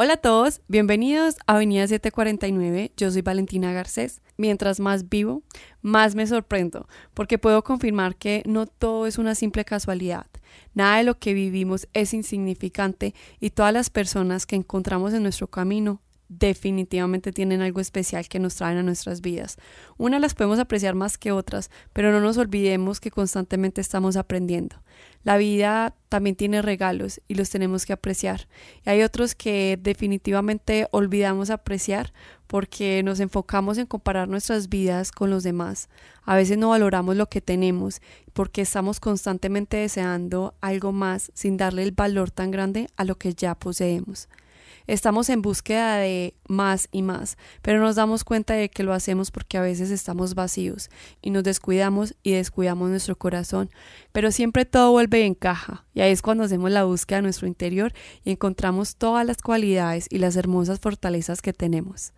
Hola 0.00 0.12
a 0.12 0.16
todos, 0.18 0.60
bienvenidos 0.68 1.34
a 1.48 1.56
Avenida 1.56 1.84
749. 1.88 2.92
Yo 2.96 3.10
soy 3.10 3.20
Valentina 3.22 3.72
Garcés. 3.72 4.22
Mientras 4.36 4.78
más 4.78 5.08
vivo, 5.08 5.42
más 5.82 6.14
me 6.14 6.24
sorprendo, 6.24 6.86
porque 7.14 7.36
puedo 7.36 7.64
confirmar 7.64 8.14
que 8.14 8.44
no 8.46 8.66
todo 8.66 9.08
es 9.08 9.18
una 9.18 9.34
simple 9.34 9.64
casualidad. 9.64 10.28
Nada 10.72 10.98
de 10.98 11.02
lo 11.02 11.18
que 11.18 11.34
vivimos 11.34 11.88
es 11.94 12.14
insignificante 12.14 13.12
y 13.40 13.50
todas 13.50 13.72
las 13.72 13.90
personas 13.90 14.46
que 14.46 14.54
encontramos 14.54 15.14
en 15.14 15.24
nuestro 15.24 15.48
camino 15.48 16.00
definitivamente 16.28 17.32
tienen 17.32 17.62
algo 17.62 17.80
especial 17.80 18.28
que 18.28 18.38
nos 18.38 18.56
traen 18.56 18.78
a 18.78 18.82
nuestras 18.82 19.20
vidas. 19.20 19.56
Unas 19.96 20.20
las 20.20 20.34
podemos 20.34 20.58
apreciar 20.58 20.94
más 20.94 21.18
que 21.18 21.32
otras, 21.32 21.70
pero 21.92 22.12
no 22.12 22.20
nos 22.20 22.36
olvidemos 22.36 23.00
que 23.00 23.10
constantemente 23.10 23.80
estamos 23.80 24.16
aprendiendo. 24.16 24.76
La 25.24 25.36
vida 25.36 25.94
también 26.08 26.36
tiene 26.36 26.62
regalos 26.62 27.20
y 27.28 27.34
los 27.34 27.50
tenemos 27.50 27.84
que 27.84 27.92
apreciar. 27.92 28.48
Y 28.84 28.90
hay 28.90 29.02
otros 29.02 29.34
que 29.34 29.78
definitivamente 29.80 30.88
olvidamos 30.90 31.50
apreciar 31.50 32.12
porque 32.46 33.02
nos 33.02 33.20
enfocamos 33.20 33.78
en 33.78 33.86
comparar 33.86 34.28
nuestras 34.28 34.68
vidas 34.68 35.12
con 35.12 35.30
los 35.30 35.42
demás. 35.42 35.88
A 36.22 36.36
veces 36.36 36.56
no 36.56 36.70
valoramos 36.70 37.16
lo 37.16 37.28
que 37.28 37.40
tenemos 37.40 38.00
porque 38.32 38.62
estamos 38.62 39.00
constantemente 39.00 39.78
deseando 39.78 40.54
algo 40.60 40.92
más 40.92 41.30
sin 41.34 41.56
darle 41.56 41.82
el 41.82 41.92
valor 41.92 42.30
tan 42.30 42.50
grande 42.50 42.88
a 42.96 43.04
lo 43.04 43.16
que 43.16 43.34
ya 43.34 43.54
poseemos. 43.54 44.28
Estamos 44.88 45.28
en 45.28 45.42
búsqueda 45.42 45.98
de 45.98 46.32
más 46.48 46.88
y 46.90 47.02
más, 47.02 47.36
pero 47.60 47.78
nos 47.78 47.96
damos 47.96 48.24
cuenta 48.24 48.54
de 48.54 48.70
que 48.70 48.82
lo 48.82 48.94
hacemos 48.94 49.30
porque 49.30 49.58
a 49.58 49.60
veces 49.60 49.90
estamos 49.90 50.34
vacíos 50.34 50.88
y 51.20 51.28
nos 51.28 51.44
descuidamos 51.44 52.14
y 52.22 52.32
descuidamos 52.32 52.88
nuestro 52.88 53.14
corazón, 53.14 53.68
pero 54.12 54.32
siempre 54.32 54.64
todo 54.64 54.90
vuelve 54.92 55.20
y 55.20 55.24
encaja, 55.24 55.84
y 55.92 56.00
ahí 56.00 56.10
es 56.10 56.22
cuando 56.22 56.44
hacemos 56.44 56.70
la 56.70 56.84
búsqueda 56.84 57.18
de 57.18 57.24
nuestro 57.24 57.46
interior 57.46 57.92
y 58.24 58.30
encontramos 58.30 58.96
todas 58.96 59.26
las 59.26 59.42
cualidades 59.42 60.06
y 60.08 60.16
las 60.16 60.36
hermosas 60.36 60.80
fortalezas 60.80 61.42
que 61.42 61.52
tenemos, 61.52 62.14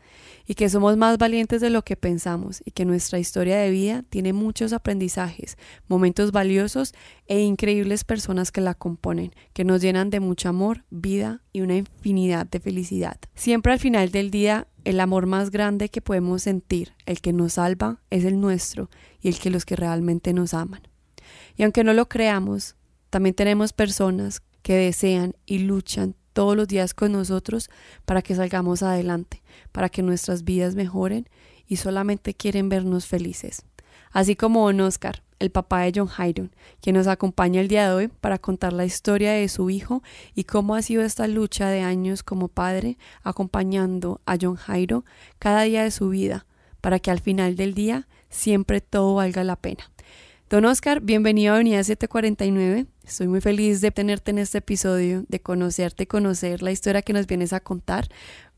y 0.46 0.54
que 0.54 0.68
somos 0.68 0.96
más 0.96 1.18
valientes 1.18 1.60
de 1.60 1.70
lo 1.70 1.82
que 1.82 1.96
pensamos 1.96 2.62
y 2.64 2.70
que 2.70 2.84
nuestra 2.84 3.18
historia 3.18 3.56
de 3.56 3.70
vida 3.70 4.04
tiene 4.10 4.32
muchos 4.32 4.72
aprendizajes, 4.72 5.58
momentos 5.88 6.30
valiosos 6.30 6.94
e 7.30 7.42
increíbles 7.42 8.02
personas 8.02 8.50
que 8.50 8.60
la 8.60 8.74
componen, 8.74 9.32
que 9.52 9.64
nos 9.64 9.80
llenan 9.80 10.10
de 10.10 10.18
mucho 10.18 10.48
amor, 10.48 10.84
vida 10.90 11.42
y 11.52 11.60
una 11.60 11.76
infinidad 11.76 12.44
de 12.44 12.58
felicidad. 12.58 13.20
Siempre 13.36 13.72
al 13.72 13.78
final 13.78 14.10
del 14.10 14.32
día, 14.32 14.66
el 14.82 14.98
amor 14.98 15.26
más 15.26 15.52
grande 15.52 15.90
que 15.90 16.00
podemos 16.00 16.42
sentir, 16.42 16.92
el 17.06 17.20
que 17.20 17.32
nos 17.32 17.52
salva, 17.52 18.02
es 18.10 18.24
el 18.24 18.40
nuestro 18.40 18.90
y 19.22 19.28
el 19.28 19.38
que 19.38 19.50
los 19.50 19.64
que 19.64 19.76
realmente 19.76 20.32
nos 20.32 20.54
aman. 20.54 20.82
Y 21.56 21.62
aunque 21.62 21.84
no 21.84 21.92
lo 21.92 22.08
creamos, 22.08 22.74
también 23.10 23.36
tenemos 23.36 23.72
personas 23.72 24.42
que 24.62 24.74
desean 24.74 25.36
y 25.46 25.60
luchan 25.60 26.16
todos 26.32 26.56
los 26.56 26.66
días 26.66 26.94
con 26.94 27.12
nosotros 27.12 27.70
para 28.06 28.22
que 28.22 28.34
salgamos 28.34 28.82
adelante, 28.82 29.40
para 29.70 29.88
que 29.88 30.02
nuestras 30.02 30.42
vidas 30.42 30.74
mejoren 30.74 31.28
y 31.68 31.76
solamente 31.76 32.34
quieren 32.34 32.68
vernos 32.68 33.06
felices. 33.06 33.62
Así 34.12 34.36
como 34.36 34.66
Don 34.66 34.80
Oscar, 34.80 35.22
el 35.38 35.50
papá 35.50 35.82
de 35.82 35.92
John 35.94 36.08
Hyron, 36.08 36.50
quien 36.80 36.96
nos 36.96 37.06
acompaña 37.06 37.60
el 37.60 37.68
día 37.68 37.88
de 37.88 37.94
hoy 37.94 38.08
para 38.08 38.38
contar 38.38 38.72
la 38.72 38.84
historia 38.84 39.32
de 39.32 39.48
su 39.48 39.70
hijo 39.70 40.02
y 40.34 40.44
cómo 40.44 40.74
ha 40.74 40.82
sido 40.82 41.02
esta 41.02 41.26
lucha 41.26 41.68
de 41.68 41.80
años 41.80 42.22
como 42.22 42.48
padre 42.48 42.98
acompañando 43.22 44.20
a 44.26 44.36
John 44.40 44.56
Jairo 44.56 45.04
cada 45.38 45.62
día 45.62 45.82
de 45.82 45.90
su 45.90 46.10
vida 46.10 46.46
para 46.80 46.98
que 46.98 47.10
al 47.10 47.20
final 47.20 47.56
del 47.56 47.74
día 47.74 48.06
siempre 48.28 48.80
todo 48.80 49.14
valga 49.14 49.44
la 49.44 49.56
pena. 49.56 49.90
Don 50.50 50.64
Oscar, 50.64 51.00
bienvenido 51.00 51.52
a 51.52 51.56
Avenida 51.56 51.82
749. 51.84 52.86
Estoy 53.04 53.28
muy 53.28 53.40
feliz 53.40 53.80
de 53.80 53.92
tenerte 53.92 54.32
en 54.32 54.38
este 54.38 54.58
episodio, 54.58 55.24
de 55.28 55.40
conocerte 55.40 56.02
y 56.02 56.06
conocer 56.06 56.62
la 56.62 56.72
historia 56.72 57.02
que 57.02 57.12
nos 57.12 57.28
vienes 57.28 57.52
a 57.52 57.60
contar. 57.60 58.08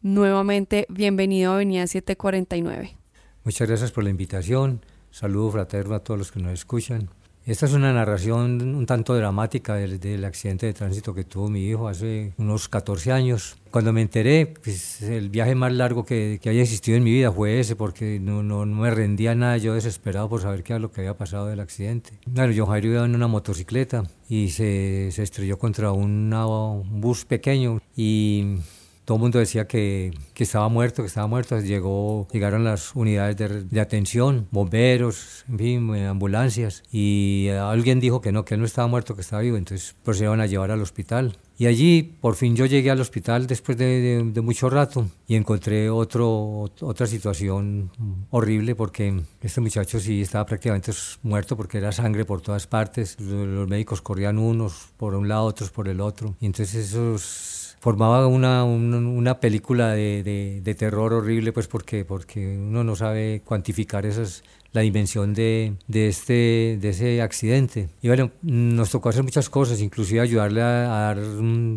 Nuevamente, 0.00 0.86
bienvenido 0.88 1.52
a 1.52 1.56
Avenida 1.56 1.86
749. 1.86 2.96
Muchas 3.44 3.68
gracias 3.68 3.92
por 3.92 4.04
la 4.04 4.10
invitación. 4.10 4.80
Saludo 5.12 5.50
fraterno 5.50 5.94
a 5.94 6.00
todos 6.00 6.18
los 6.18 6.32
que 6.32 6.40
nos 6.40 6.52
escuchan. 6.54 7.08
Esta 7.44 7.66
es 7.66 7.72
una 7.74 7.92
narración 7.92 8.62
un 8.74 8.86
tanto 8.86 9.14
dramática 9.14 9.74
del, 9.74 10.24
accidente 10.24 10.66
de 10.66 10.72
tránsito 10.72 11.12
que 11.12 11.24
tuvo 11.24 11.50
mi 11.50 11.66
hijo 11.66 11.86
hace 11.86 12.32
unos 12.38 12.68
14 12.68 13.12
años. 13.12 13.58
Cuando 13.70 13.92
me 13.92 14.00
enteré, 14.00 14.46
pues, 14.46 15.02
el 15.02 15.28
viaje 15.28 15.54
más 15.54 15.72
largo 15.72 16.04
que, 16.04 16.38
que, 16.40 16.48
haya 16.48 16.62
existido 16.62 16.96
en 16.96 17.04
mi 17.04 17.10
vida 17.10 17.30
fue 17.30 17.60
ese, 17.60 17.76
porque 17.76 18.20
no, 18.20 18.42
no, 18.42 18.64
no, 18.64 18.82
me 18.82 18.90
rendía 18.90 19.34
nada, 19.34 19.58
yo 19.58 19.74
desesperado 19.74 20.28
por 20.28 20.40
saber 20.40 20.62
qué 20.62 20.72
era 20.72 20.80
lo 20.80 20.92
que 20.92 21.02
había 21.02 21.16
pasado 21.16 21.46
del 21.46 21.60
accidente. 21.60 22.12
Bueno, 22.26 22.54
John 22.56 22.68
Jairo 22.68 22.88
iba 22.88 23.04
en 23.04 23.14
una 23.14 23.26
motocicleta 23.26 24.04
y 24.28 24.50
se, 24.50 25.10
se 25.10 25.22
estrelló 25.22 25.58
contra 25.58 25.92
una, 25.92 26.46
un 26.46 27.00
bus 27.02 27.26
pequeño 27.26 27.82
y 27.96 28.56
todo 29.04 29.16
el 29.16 29.22
mundo 29.22 29.38
decía 29.38 29.66
que, 29.66 30.12
que, 30.32 30.44
estaba 30.44 30.68
muerto, 30.68 31.02
que 31.02 31.08
estaba 31.08 31.26
muerto. 31.26 31.58
Llegó, 31.58 32.28
llegaron 32.32 32.62
las 32.64 32.94
unidades 32.94 33.36
de, 33.36 33.64
de, 33.64 33.80
atención, 33.80 34.46
bomberos, 34.50 35.44
en 35.48 35.58
fin, 35.58 35.94
eh, 35.94 36.06
ambulancias. 36.06 36.84
Y 36.92 37.48
alguien 37.48 37.98
dijo 37.98 38.20
que 38.20 38.30
no, 38.30 38.44
que 38.44 38.54
él 38.54 38.60
no 38.60 38.66
estaba 38.66 38.86
muerto, 38.86 39.14
que 39.14 39.22
estaba 39.22 39.42
vivo. 39.42 39.56
Entonces 39.56 39.96
procedieron 40.04 40.40
a 40.40 40.46
llevar 40.46 40.70
al 40.70 40.80
hospital. 40.80 41.36
Y 41.58 41.66
allí, 41.66 42.02
por 42.20 42.34
fin, 42.34 42.56
yo 42.56 42.66
llegué 42.66 42.90
al 42.90 43.00
hospital 43.00 43.46
después 43.46 43.76
de, 43.76 44.24
de, 44.24 44.40
mucho 44.40 44.68
rato 44.70 45.06
y 45.28 45.36
encontré 45.36 45.90
otro, 45.90 46.70
otra 46.80 47.06
situación 47.06 47.90
horrible 48.30 48.74
porque 48.74 49.22
este 49.40 49.60
muchacho 49.60 50.00
sí 50.00 50.22
estaba 50.22 50.44
prácticamente 50.46 50.90
muerto 51.22 51.56
porque 51.56 51.78
era 51.78 51.92
sangre 51.92 52.24
por 52.24 52.40
todas 52.40 52.66
partes. 52.66 53.20
Los 53.20 53.68
médicos 53.68 54.00
corrían 54.00 54.38
unos 54.38 54.88
por 54.96 55.14
un 55.14 55.28
lado, 55.28 55.44
otros 55.44 55.70
por 55.70 55.88
el 55.88 56.00
otro. 56.00 56.34
Y 56.40 56.46
entonces 56.46 56.74
esos 56.74 57.61
formaba 57.82 58.28
una, 58.28 58.62
una, 58.62 59.40
película 59.40 59.88
de, 59.90 60.22
de, 60.62 60.74
terror 60.76 61.12
horrible, 61.12 61.52
pues 61.52 61.66
porque, 61.66 62.04
porque 62.04 62.56
uno 62.56 62.84
no 62.84 62.94
sabe 62.94 63.42
cuantificar 63.44 64.06
esas, 64.06 64.44
la 64.70 64.82
dimensión 64.82 65.34
de, 65.34 65.74
de, 65.88 66.06
este, 66.06 66.78
de 66.80 66.88
ese 66.90 67.20
accidente. 67.20 67.88
Y 68.00 68.06
bueno, 68.06 68.30
nos 68.42 68.90
tocó 68.90 69.08
hacer 69.08 69.24
muchas 69.24 69.50
cosas, 69.50 69.80
inclusive 69.80 70.20
ayudarle 70.20 70.62
a, 70.62 70.86
dar 70.86 71.18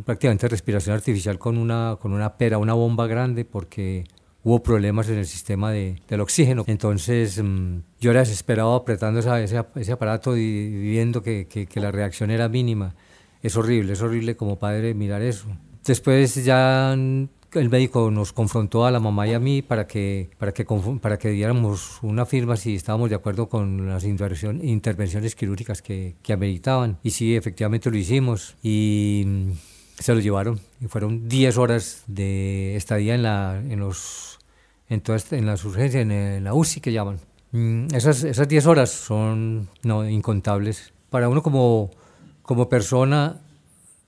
prácticamente 0.05 0.47
respiración 0.47 0.95
artificial 0.95 1.39
con 1.39 1.57
una, 1.57 1.97
con 1.99 2.13
una 2.13 2.37
pera, 2.37 2.59
una 2.59 2.75
bomba 2.75 3.07
grande, 3.07 3.43
porque 3.43 4.03
hubo 4.43 4.61
problemas 4.61 5.09
en 5.09 5.17
el 5.17 5.25
sistema 5.25 5.71
de, 5.71 6.03
del 6.07 6.21
oxígeno. 6.21 6.65
Entonces 6.67 7.41
mm, 7.43 7.77
yo 7.99 8.11
era 8.11 8.19
desesperado 8.19 8.75
apretando 8.75 9.21
esa, 9.21 9.41
ese, 9.41 9.59
ese, 9.73 9.91
aparato 9.91 10.37
y 10.37 10.69
viendo 10.69 11.23
que, 11.23 11.47
que, 11.47 11.65
que 11.65 11.79
la 11.79 11.91
reacción 11.91 12.29
era 12.29 12.47
mínima. 12.47 12.93
Es 13.41 13.57
horrible, 13.57 13.93
es 13.93 14.03
horrible 14.03 14.35
como 14.35 14.59
padre 14.59 14.93
mirar 14.93 15.23
eso. 15.23 15.47
Después 15.85 16.43
ya 16.43 16.95
el 17.59 17.69
médico 17.69 18.11
nos 18.11 18.33
confrontó 18.33 18.85
a 18.85 18.91
la 18.91 18.99
mamá 18.99 19.27
y 19.27 19.33
a 19.33 19.39
mí 19.39 19.61
para 19.61 19.87
que, 19.87 20.29
para 20.37 20.51
que, 20.51 20.65
para 21.01 21.17
que 21.17 21.29
diéramos 21.29 21.99
una 22.01 22.25
firma 22.25 22.57
si 22.57 22.75
estábamos 22.75 23.09
de 23.09 23.15
acuerdo 23.15 23.47
con 23.47 23.87
las 23.87 24.03
intervenciones 24.03 25.35
quirúrgicas 25.35 25.81
que, 25.81 26.15
que 26.21 26.33
ameritaban. 26.33 26.97
Y 27.03 27.11
sí, 27.11 27.35
efectivamente 27.35 27.89
lo 27.89 27.97
hicimos 27.97 28.55
y 28.63 29.23
mm, 29.25 29.51
se 29.99 30.13
lo 30.13 30.19
llevaron. 30.19 30.59
Y 30.81 30.87
fueron 30.87 31.29
10 31.29 31.57
horas 31.57 32.03
de 32.07 32.75
estadía 32.75 33.15
en, 33.15 33.23
la, 33.23 33.57
en, 33.57 33.79
los, 33.79 34.39
en, 34.89 35.01
todas, 35.01 35.31
en 35.33 35.45
las 35.45 35.63
urgencias, 35.65 36.01
en, 36.01 36.43
la 36.43 36.53
UCI 36.53 36.81
que 36.81 36.91
llaman. 36.91 37.19
Mm, 37.51 37.93
esas, 37.93 38.23
esas 38.23 38.47
10 38.47 38.65
horas 38.65 38.89
son 38.89 39.69
no, 39.83 40.07
incontables. 40.09 40.93
Para 41.09 41.29
uno 41.29 41.41
como, 41.41 41.91
como 42.41 42.67
persona 42.67 43.39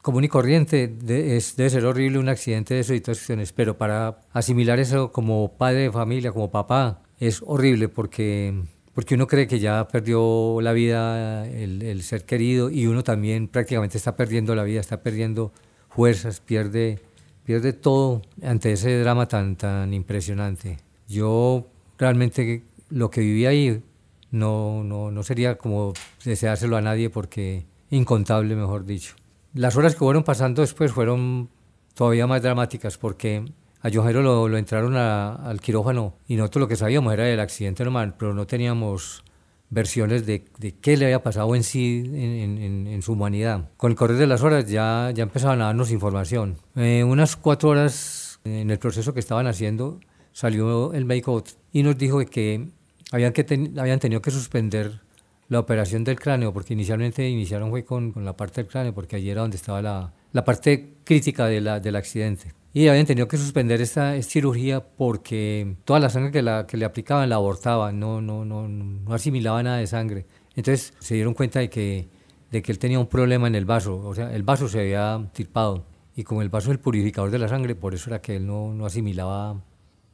común 0.08 0.24
y 0.24 0.30
corriente, 0.30 0.96
es, 1.36 1.58
debe 1.58 1.70
ser 1.70 1.86
horrible 1.86 2.18
un 2.18 2.30
accidente 2.30 2.76
de 2.76 2.80
esas 2.80 2.96
situaciones, 2.96 3.52
pero 3.52 3.78
para 3.78 4.22
asimilar 4.32 4.80
eso 4.80 5.12
como 5.12 5.58
padre 5.58 5.82
de 5.82 5.92
familia, 5.92 6.32
como 6.32 6.50
papá, 6.50 7.02
es 7.20 7.44
horrible 7.46 7.90
porque, 7.90 8.54
porque 8.94 9.16
uno 9.16 9.28
cree 9.28 9.48
que 9.48 9.60
ya 9.60 9.86
perdió 9.90 10.62
la 10.62 10.72
vida 10.72 11.46
el, 11.46 11.82
el, 11.82 12.04
ser 12.04 12.24
querido 12.24 12.70
y 12.70 12.88
uno 12.88 13.04
también 13.04 13.50
prácticamente 13.50 13.98
está 13.98 14.16
perdiendo 14.16 14.56
la 14.56 14.64
vida, 14.64 14.80
está 14.80 15.04
perdiendo 15.04 15.52
fuerzas, 15.90 16.40
pierde, 16.40 17.00
pierde 17.44 17.74
todo 17.74 18.22
ante 18.42 18.72
ese 18.72 18.98
drama 19.00 19.28
tan, 19.28 19.58
tan 19.58 19.94
impresionante. 19.94 20.78
Yo 21.10 21.68
realmente 21.98 22.64
lo 22.90 23.10
que 23.10 23.20
viví 23.20 23.46
ahí 23.46 23.84
no, 24.32 24.86
no, 24.86 25.12
no 25.12 25.24
sería 25.24 25.58
como 25.58 25.92
deseárselo 26.24 26.78
a 26.78 26.82
nadie 26.82 27.10
porque 27.10 27.66
incontable, 27.90 28.56
mejor 28.56 28.86
dicho. 28.86 29.16
Las 29.58 29.76
horas 29.76 29.94
que 29.94 30.00
fueron 30.00 30.24
pasando 30.24 30.62
después 30.62 30.92
fueron 30.92 31.50
todavía 31.96 32.28
más 32.28 32.44
dramáticas 32.44 33.00
porque 33.00 33.44
a 33.82 33.90
Johero 33.92 34.22
lo, 34.22 34.48
lo 34.48 34.58
entraron 34.58 34.96
al 34.96 35.60
quirófano 35.62 36.14
y 36.28 36.36
nosotros 36.36 36.62
lo 36.62 36.68
que 36.68 36.76
sabíamos 36.76 37.12
era 37.12 37.24
del 37.24 37.40
accidente 37.40 37.84
normal, 37.84 38.14
pero 38.20 38.36
no 38.36 38.46
teníamos 38.46 39.24
versiones 39.72 40.28
de, 40.28 40.46
qué 40.80 40.96
le 40.96 41.06
había 41.06 41.24
pasado 41.24 41.56
en 41.56 41.64
sí, 41.64 42.04
en, 42.06 43.02
su 43.02 43.14
humanidad. 43.14 43.72
Con 43.78 43.92
el 43.92 43.98
correr 43.98 44.18
de 44.18 44.28
las 44.28 44.44
horas 44.44 44.70
ya, 44.70 45.12
ya 45.14 45.24
empezaban 45.24 45.60
a 45.64 45.66
darnos 45.66 45.90
información. 45.90 46.58
Eh, 46.76 47.04
unas 47.04 47.36
cuatro 47.36 47.70
horas 47.70 48.40
en 48.44 48.70
el 48.70 48.78
proceso 48.78 49.16
que 49.16 49.20
estaban 49.20 49.48
haciendo 49.48 50.00
salió 50.34 50.94
el 50.94 51.06
médico 51.06 51.44
y 51.72 51.82
nos 51.82 51.98
dijo 51.98 52.24
que 52.28 52.68
habían, 53.12 53.34
que 53.34 53.72
habían 53.78 54.00
tenido 54.00 54.22
que 54.22 54.30
suspender 54.30 55.02
la 55.50 55.60
operación 55.60 56.04
del 56.04 56.20
cráneo, 56.20 56.54
porque 56.54 56.74
inicialmente 56.74 57.28
iniciaron 57.28 57.70
fue 57.70 57.86
con, 57.86 58.12
con, 58.12 58.26
la 58.26 58.36
parte 58.36 58.62
del 58.62 58.70
cráneo, 58.70 58.94
porque 58.94 59.16
allí 59.16 59.30
era 59.30 59.42
donde 59.42 59.58
estaba 59.58 59.82
la, 59.82 60.14
la 60.34 60.44
parte 60.44 60.96
crítica 61.04 61.46
de 61.46 61.62
la, 61.62 61.80
del 61.80 61.96
accidente. 61.96 62.54
y 62.74 62.88
habían 62.88 63.06
tenido 63.06 63.28
que 63.28 63.38
suspender 63.38 63.82
esta, 63.82 64.22
cirugía 64.22 64.84
porque 64.84 65.78
toda 65.86 66.00
la 66.00 66.10
sangre 66.10 66.32
que, 66.32 66.42
la, 66.42 66.68
que 66.68 66.78
le 66.78 66.86
aplicaban 66.86 67.30
la 67.30 67.36
abortaban, 67.36 68.00
no, 68.00 68.22
no, 68.22 68.46
no, 68.46 68.68
no 68.68 69.14
asimilaba 69.14 69.64
nada 69.64 69.78
de 69.78 69.88
sangre. 69.88 70.26
Entonces 70.56 70.94
se 71.00 71.16
dieron 71.16 71.34
cuenta 71.34 71.60
de 71.60 71.70
que, 71.70 72.10
de 72.52 72.62
que 72.62 72.72
él 72.72 72.80
tenía 72.80 73.00
un 73.00 73.08
problema 73.08 73.48
en 73.48 73.56
el 73.56 73.66
vaso, 73.66 73.98
o 73.98 74.14
sea, 74.14 74.34
el 74.34 74.44
vaso 74.44 74.68
se 74.68 74.80
había 74.80 75.30
tirpado 75.34 75.86
y 76.16 76.24
como 76.24 76.42
el 76.42 76.50
vaso 76.50 76.72
es 76.72 76.78
el 76.78 76.80
purificador 76.80 77.30
de 77.32 77.40
la 77.40 77.48
sangre, 77.48 77.76
por 77.76 77.94
eso 77.94 78.10
era 78.10 78.22
que 78.22 78.38
él 78.38 78.48
no, 78.48 78.74
no 78.74 78.88
asimilaba. 78.88 79.62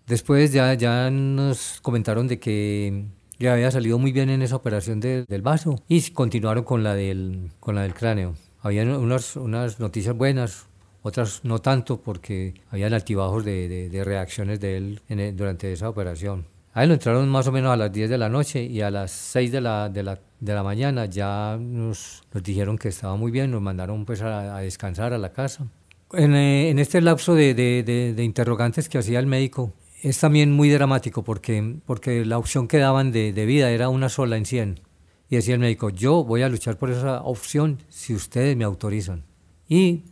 Después 0.05 0.51
ya, 0.51 0.73
ya 0.73 1.09
nos 1.09 1.79
comentaron 1.81 2.27
de 2.27 2.39
que 2.39 3.05
le 3.39 3.49
había 3.49 3.71
salido 3.71 3.99
muy 3.99 4.11
bien 4.11 4.29
en 4.29 4.41
esa 4.41 4.55
operación 4.55 4.99
del 4.99 5.41
vaso 5.41 5.81
y 5.87 6.01
continuaron 6.11 6.63
con 6.63 6.83
la 6.83 6.93
del, 6.95 7.51
con 7.59 7.75
la 7.75 7.81
del 7.81 7.93
cráneo. 7.93 8.35
Había 8.61 8.83
unas, 8.83 9.35
unas 9.35 9.79
noticias 9.79 10.15
buenas, 10.15 10.67
otras 11.01 11.41
no 11.43 11.59
tanto 11.59 11.99
porque 12.01 12.53
habían 12.71 12.93
altibajos 12.93 13.43
de, 13.43 13.89
de, 13.89 14.03
reacciones 14.03 14.59
de 14.59 14.77
él 14.77 15.01
durante 15.35 15.71
esa 15.71 15.89
operación. 15.89 16.45
A 16.73 16.83
él 16.83 16.89
lo 16.89 16.95
entraron 16.95 17.29
más 17.29 17.47
o 17.47 17.51
menos 17.51 17.71
a 17.71 17.77
las 17.77 17.91
10 17.91 18.09
de 18.09 18.17
la 18.17 18.29
noche 18.29 18.63
y 18.63 18.81
a 18.81 18.89
las 18.89 19.11
6 19.11 19.51
de 19.51 19.61
la, 19.61 19.89
de 19.89 20.01
la, 20.01 20.19
de 20.39 20.53
la 20.53 20.63
mañana 20.63 21.05
ya 21.05 21.57
nos, 21.59 22.23
nos, 22.33 22.43
dijeron 22.43 22.77
que 22.79 22.87
estaba 22.87 23.15
muy 23.15 23.31
bien, 23.31 23.51
nos 23.51 23.61
mandaron 23.61 24.05
pues 24.05 24.21
a, 24.23 24.57
descansar 24.59 25.13
a 25.13 25.19
la 25.19 25.31
casa. 25.31 25.67
En, 26.13 26.33
eh, 26.33 26.69
en 26.69 26.79
este 26.79 26.99
lapso 27.01 27.35
de, 27.35 27.53
de, 27.53 28.23
interrogantes 28.23 28.89
que 28.89 28.97
hacía 28.97 29.19
el 29.19 29.27
médico, 29.27 29.71
es 30.03 30.19
también 30.19 30.51
muy 30.51 30.69
dramático 30.69 31.23
porque, 31.23 31.77
porque 31.85 32.25
la 32.25 32.37
opción 32.37 32.67
que 32.67 32.77
daban 32.77 33.13
de, 33.13 33.31
vida 33.31 33.71
era 33.71 33.87
una 33.87 34.09
sola 34.09 34.35
en 34.35 34.45
100. 34.45 34.81
Y 35.29 35.37
decía 35.37 35.53
el 35.53 35.61
médico, 35.61 35.89
yo 35.89 36.25
voy 36.25 36.41
a 36.41 36.49
luchar 36.49 36.77
por 36.77 36.91
esa 36.91 37.21
opción 37.21 37.79
si 37.87 38.13
ustedes 38.13 38.57
me 38.57 38.65
autorizan. 38.65 39.23
Y 39.67 40.03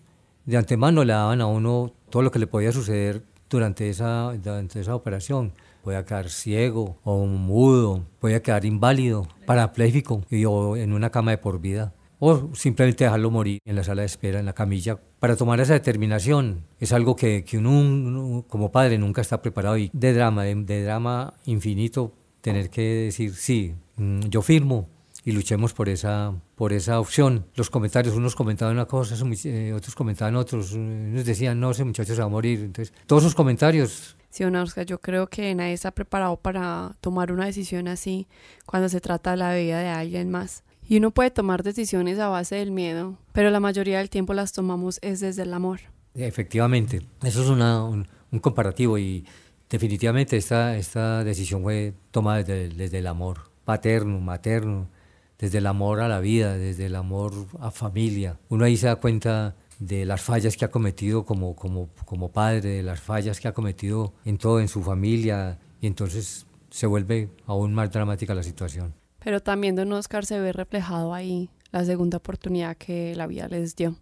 de 0.45 0.55
antemano 0.55 1.03
le 1.03 1.11
daban 1.11 1.41
a 1.41 1.45
uno 1.45 1.93
todo 2.09 2.21
lo 2.21 2.31
que 2.31 2.39
le 2.39 2.47
podía 2.47 2.71
suceder 2.71 3.23
durante 3.49 3.89
esa, 3.89 4.31
durante 4.41 4.79
esa 4.79 4.95
operación. 4.95 5.51
Podía 5.83 6.05
quedar 6.05 6.29
ciego 6.29 6.97
o 7.03 7.25
mudo, 7.25 8.05
podía 8.21 8.41
quedar 8.41 8.63
inválido, 8.63 9.27
parapléjico 9.45 10.23
y 10.29 10.45
o 10.45 10.77
en 10.77 10.93
una 10.93 11.09
cama 11.09 11.31
de 11.31 11.37
por 11.37 11.59
vida. 11.59 11.93
O 12.23 12.53
simplemente 12.53 13.03
dejarlo 13.03 13.31
morir 13.31 13.57
en 13.65 13.75
la 13.75 13.83
sala 13.83 14.03
de 14.03 14.05
espera, 14.05 14.39
en 14.39 14.45
la 14.45 14.53
camilla. 14.53 14.99
Para 15.19 15.35
tomar 15.35 15.59
esa 15.59 15.73
determinación 15.73 16.65
es 16.79 16.93
algo 16.93 17.15
que, 17.15 17.43
que 17.43 17.57
uno, 17.57 18.45
como 18.47 18.71
padre 18.71 18.99
nunca 18.99 19.21
está 19.21 19.41
preparado 19.41 19.75
y 19.75 19.89
de 19.91 20.13
drama, 20.13 20.43
de 20.43 20.83
drama 20.83 21.33
infinito, 21.45 22.13
tener 22.41 22.69
que 22.69 22.81
decir, 23.05 23.33
sí, 23.33 23.73
mm, 23.97 24.27
yo 24.29 24.43
firmo, 24.43 24.87
y 25.23 25.31
luchemos 25.31 25.73
por 25.73 25.89
esa, 25.89 26.33
por 26.55 26.73
esa 26.73 26.99
opción. 26.99 27.47
Los 27.55 27.71
comentarios, 27.71 28.15
unos 28.15 28.35
comentaban 28.35 28.75
una 28.75 28.85
cosa, 28.85 29.15
eh, 29.45 29.73
otros 29.73 29.95
comentaban 29.95 30.35
otros, 30.35 30.73
unos 30.73 31.25
decían, 31.25 31.59
no, 31.59 31.71
ese 31.71 31.83
muchacho 31.83 32.13
se 32.13 32.21
va 32.21 32.27
a 32.27 32.29
morir. 32.29 32.59
Entonces, 32.59 32.93
todos 33.07 33.23
esos 33.23 33.35
comentarios. 33.35 34.15
Sí, 34.29 34.43
Oscar, 34.43 34.85
yo 34.85 35.01
creo 35.01 35.27
que 35.27 35.53
nadie 35.55 35.73
está 35.73 35.91
preparado 35.91 36.37
para 36.37 36.95
tomar 37.01 37.31
una 37.31 37.45
decisión 37.45 37.87
así 37.87 38.27
cuando 38.65 38.89
se 38.89 39.01
trata 39.01 39.31
de 39.31 39.37
la 39.37 39.55
vida 39.55 39.79
de 39.79 39.89
alguien 39.89 40.29
más. 40.29 40.63
Y 40.91 40.97
uno 40.97 41.11
puede 41.11 41.31
tomar 41.31 41.63
decisiones 41.63 42.19
a 42.19 42.27
base 42.27 42.55
del 42.55 42.71
miedo, 42.71 43.17
pero 43.31 43.49
la 43.49 43.61
mayoría 43.61 43.99
del 43.99 44.09
tiempo 44.09 44.33
las 44.33 44.51
tomamos 44.51 44.99
es 45.01 45.21
desde 45.21 45.43
el 45.43 45.53
amor. 45.53 45.79
Efectivamente, 46.15 47.01
eso 47.23 47.43
es 47.43 47.47
un, 47.47 48.05
comparativo 48.41 48.97
y 48.97 49.25
definitivamente 49.69 50.35
esta, 50.35 50.75
esta 50.75 51.23
decisión 51.23 51.61
fue 51.61 51.93
tomada 52.11 52.43
desde, 52.43 52.75
desde 52.75 52.97
el 52.97 53.07
amor 53.07 53.51
paterno, 53.63 54.19
materno, 54.19 54.89
desde 55.39 55.59
el 55.59 55.67
amor 55.67 56.01
a 56.01 56.09
la 56.09 56.19
vida, 56.19 56.57
desde 56.57 56.87
el 56.87 56.97
amor 56.97 57.31
a 57.61 57.71
familia. 57.71 58.37
Uno 58.49 58.65
ahí 58.65 58.75
se 58.75 58.87
da 58.87 58.97
cuenta 58.97 59.55
de 59.79 60.03
las 60.03 60.19
fallas 60.19 60.57
que 60.57 60.65
ha 60.65 60.71
cometido 60.71 61.23
como, 61.23 61.55
como, 61.55 61.87
como 62.03 62.33
padre, 62.33 62.69
de 62.69 62.83
las 62.83 62.99
fallas 62.99 63.39
que 63.39 63.47
ha 63.47 63.53
cometido 63.53 64.11
en 64.25 64.37
todo, 64.37 64.59
en 64.59 64.67
su 64.67 64.83
familia, 64.83 65.57
y 65.79 65.87
entonces 65.87 66.45
se 66.69 66.85
vuelve 66.85 67.29
aún 67.45 67.73
más 67.73 67.93
dramática 67.93 68.35
la 68.35 68.43
situación. 68.43 68.93
Pero 69.23 69.41
también 69.41 69.75
Don 69.75 69.91
Oscar 69.93 70.25
se 70.25 70.39
ve 70.39 70.51
reflejado 70.51 71.13
ahí 71.13 71.49
la 71.71 71.85
segunda 71.85 72.17
oportunidad 72.17 72.77
que 72.77 73.15
la 73.15 73.27
vida 73.27 73.47
les 73.47 73.75
dio. 73.75 73.95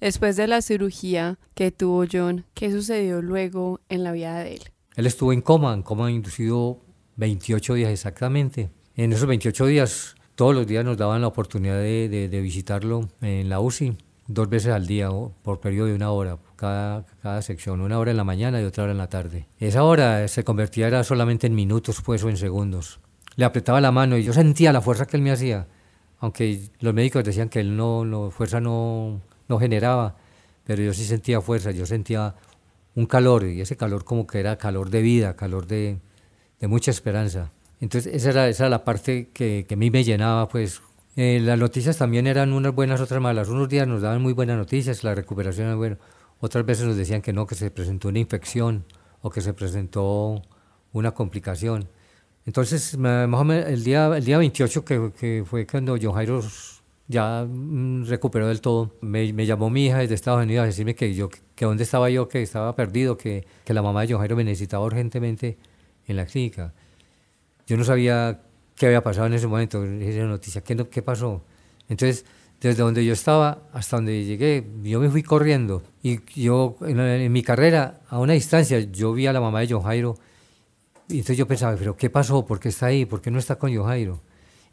Después 0.00 0.36
de 0.36 0.46
la 0.46 0.62
cirugía 0.62 1.38
que 1.54 1.70
tuvo 1.70 2.04
John, 2.10 2.44
¿qué 2.54 2.70
sucedió 2.70 3.22
luego 3.22 3.80
en 3.88 4.04
la 4.04 4.12
vida 4.12 4.38
de 4.38 4.54
él? 4.54 4.62
Él 4.96 5.06
estuvo 5.06 5.32
en 5.32 5.40
coma, 5.40 5.74
en 5.74 5.82
coma 5.82 6.10
inducido 6.10 6.78
28 7.16 7.74
días 7.74 7.90
exactamente. 7.90 8.70
En 8.96 9.12
esos 9.12 9.26
28 9.26 9.66
días 9.66 10.14
todos 10.34 10.54
los 10.54 10.66
días 10.66 10.84
nos 10.84 10.96
daban 10.96 11.20
la 11.20 11.28
oportunidad 11.28 11.78
de, 11.78 12.40
visitarlo 12.42 13.08
en 13.20 13.48
la 13.48 13.60
UCI, 13.60 13.96
dos 14.26 14.48
veces 14.48 14.72
al 14.72 14.86
día, 14.86 15.08
por 15.42 15.60
periodo 15.60 15.88
de 15.88 15.94
una 15.94 16.10
hora, 16.10 16.38
cada, 16.56 17.06
cada 17.22 17.40
sección, 17.42 17.80
una 17.80 17.98
hora 17.98 18.10
en 18.10 18.16
la 18.16 18.24
mañana 18.24 18.60
y 18.60 18.64
otra 18.64 18.84
hora 18.84 18.92
en 18.92 18.98
la 18.98 19.08
tarde. 19.08 19.46
Esa 19.58 19.84
hora 19.84 20.26
se 20.26 20.42
convertía 20.42 21.04
solamente 21.04 21.46
en 21.46 21.54
minutos 21.54 22.02
pues 22.04 22.24
o 22.24 22.30
en 22.30 22.36
segundos. 22.36 23.00
Le 23.36 23.44
apretaba 23.44 23.80
la 23.80 23.90
mano 23.90 24.16
y 24.16 24.22
yo 24.22 24.32
sentía 24.32 24.72
la 24.72 24.80
fuerza 24.80 25.06
que 25.06 25.16
él 25.16 25.22
me 25.22 25.32
hacía, 25.32 25.66
aunque 26.18 26.70
los 26.80 26.94
médicos 26.94 27.24
decían 27.24 27.48
que 27.48 27.60
él 27.60 27.76
no, 27.76 28.04
no 28.04 28.30
fuerza 28.30 28.60
no, 28.60 29.20
no 29.48 29.58
generaba, 29.58 30.16
pero 30.64 30.82
yo 30.82 30.94
sí 30.94 31.04
sentía 31.04 31.40
fuerza, 31.40 31.70
yo 31.70 31.86
sentía 31.86 32.34
un 32.94 33.06
calor 33.06 33.44
y 33.44 33.60
ese 33.60 33.76
calor 33.76 34.04
como 34.04 34.26
que 34.26 34.40
era 34.40 34.56
calor 34.56 34.90
de 34.90 35.02
vida, 35.02 35.36
calor 35.36 35.66
de, 35.66 35.98
de 36.60 36.68
mucha 36.68 36.90
esperanza. 36.90 37.50
Entonces 37.80 38.14
esa 38.14 38.30
era, 38.30 38.48
esa 38.48 38.68
la 38.68 38.84
parte 38.84 39.30
que, 39.34 39.66
que 39.68 39.74
a 39.74 39.76
mí 39.76 39.90
me 39.90 40.04
llenaba, 40.04 40.48
pues 40.48 40.80
eh, 41.16 41.40
las 41.40 41.58
noticias 41.58 41.96
también 41.96 42.26
eran 42.26 42.52
unas 42.52 42.74
buenas, 42.74 43.00
otras 43.00 43.20
malas. 43.20 43.48
Unos 43.48 43.68
días 43.68 43.86
nos 43.86 44.02
daban 44.02 44.22
muy 44.22 44.32
buenas 44.32 44.56
noticias, 44.56 45.04
la 45.04 45.14
recuperación 45.14 45.68
era 45.68 45.76
buena. 45.76 45.98
Otras 46.40 46.66
veces 46.66 46.86
nos 46.86 46.96
decían 46.96 47.22
que 47.22 47.32
no, 47.32 47.46
que 47.46 47.54
se 47.54 47.70
presentó 47.70 48.08
una 48.08 48.18
infección 48.18 48.84
o 49.22 49.30
que 49.30 49.40
se 49.40 49.54
presentó 49.54 50.42
una 50.92 51.12
complicación. 51.12 51.88
Entonces, 52.46 52.96
más 52.98 53.28
o 53.28 53.44
menos 53.44 53.66
el 53.68 53.84
día, 53.84 54.10
el 54.16 54.24
día 54.24 54.38
28, 54.38 54.84
que, 54.84 55.12
que 55.18 55.44
fue 55.46 55.66
cuando 55.66 55.96
John 56.00 56.12
Jairo 56.12 56.42
ya 57.08 57.46
mm, 57.48 58.04
recuperó 58.06 58.48
del 58.48 58.60
todo, 58.60 58.92
me, 59.00 59.32
me, 59.32 59.46
llamó 59.46 59.70
mi 59.70 59.86
hija 59.86 59.98
desde 59.98 60.14
Estados 60.14 60.42
Unidos 60.42 60.64
a 60.64 60.66
decirme 60.66 60.94
que 60.94 61.14
yo 61.14 61.28
que 61.28 61.64
dónde 61.64 61.84
estaba 61.84 62.10
yo, 62.10 62.28
que 62.28 62.42
estaba 62.42 62.74
perdido, 62.76 63.16
que, 63.16 63.46
que 63.64 63.74
la 63.74 63.82
mamá 63.82 64.02
de 64.02 64.12
John 64.12 64.18
Jairo 64.18 64.36
me 64.36 64.44
necesitaba 64.44 64.84
urgentemente 64.84 65.56
en 66.06 66.16
la 66.16 66.26
clínica. 66.26 66.74
Yo 67.66 67.76
no 67.76 67.84
sabía 67.84 68.40
qué 68.76 68.86
había 68.86 69.02
pasado 69.02 69.26
en 69.26 69.34
ese 69.34 69.46
momento, 69.46 69.84
esa 69.84 70.24
noticia, 70.24 70.62
¿qué, 70.62 70.76
qué 70.88 71.02
pasó? 71.02 71.42
Entonces, 71.88 72.24
desde 72.60 72.82
donde 72.82 73.04
yo 73.04 73.12
estaba 73.12 73.62
hasta 73.72 73.96
donde 73.96 74.24
llegué, 74.24 74.66
yo 74.82 75.00
me 75.00 75.10
fui 75.10 75.22
corriendo. 75.22 75.82
Y 76.02 76.20
yo, 76.40 76.76
en, 76.86 77.30
mi 77.32 77.42
carrera, 77.42 78.00
a 78.08 78.18
una 78.18 78.32
distancia, 78.32 78.80
yo 78.80 79.12
vi 79.12 79.26
a 79.26 79.32
la 79.32 79.40
mamá 79.40 79.60
de 79.60 79.68
John 79.70 79.82
Jairo. 79.82 80.16
Y 81.08 81.14
entonces 81.18 81.36
yo 81.36 81.46
pensaba, 81.46 81.76
¿pero 81.76 81.96
qué 81.96 82.10
pasó? 82.10 82.44
¿Por 82.46 82.60
qué 82.60 82.68
está 82.68 82.86
ahí? 82.86 83.04
¿Por 83.04 83.20
qué 83.20 83.30
no 83.30 83.38
está 83.38 83.56
con 83.56 83.74
John 83.74 83.86
Jairo? 83.86 84.20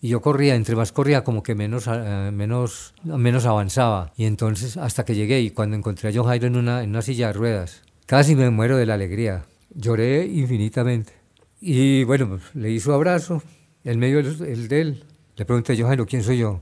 Y 0.02 0.08
yo 0.10 0.22
corría, 0.22 0.56
entre 0.56 0.76
más 0.76 0.92
corría, 0.92 1.24
como 1.24 1.44
que 1.44 1.54
menos, 1.54 1.88
eh, 1.88 2.32
menos, 2.34 2.96
menos 3.04 3.46
avanzaba. 3.46 4.14
Y 4.18 4.26
entonces, 4.26 4.78
hasta 4.78 5.06
que 5.06 5.14
llegué, 5.14 5.42
y 5.42 5.52
cuando 5.52 5.76
encontré 5.76 6.10
a 6.10 6.12
John 6.14 6.26
Jairo 6.26 6.48
en 6.48 6.56
una, 6.56 6.84
en 6.84 6.90
una 6.90 7.02
silla 7.02 7.28
de 7.28 7.34
ruedas, 7.34 7.84
casi 8.08 8.36
me 8.36 8.50
muero 8.50 8.78
de 8.78 8.86
la 8.86 8.96
alegría. 8.96 9.46
Lloré 9.76 10.26
infinitamente. 10.26 11.14
Y 11.60 12.04
bueno, 12.06 12.30
pues, 12.30 12.56
le 12.56 12.80
su 12.80 12.92
abrazo, 12.92 13.44
el 13.84 13.98
medio 13.98 14.20
el, 14.20 14.68
de 14.68 14.82
él. 14.82 15.06
Le 15.36 15.46
pregunté 15.46 15.76
yo, 15.76 15.88
Jairo, 15.88 16.06
¿quién 16.06 16.24
soy 16.24 16.40
yo? 16.40 16.62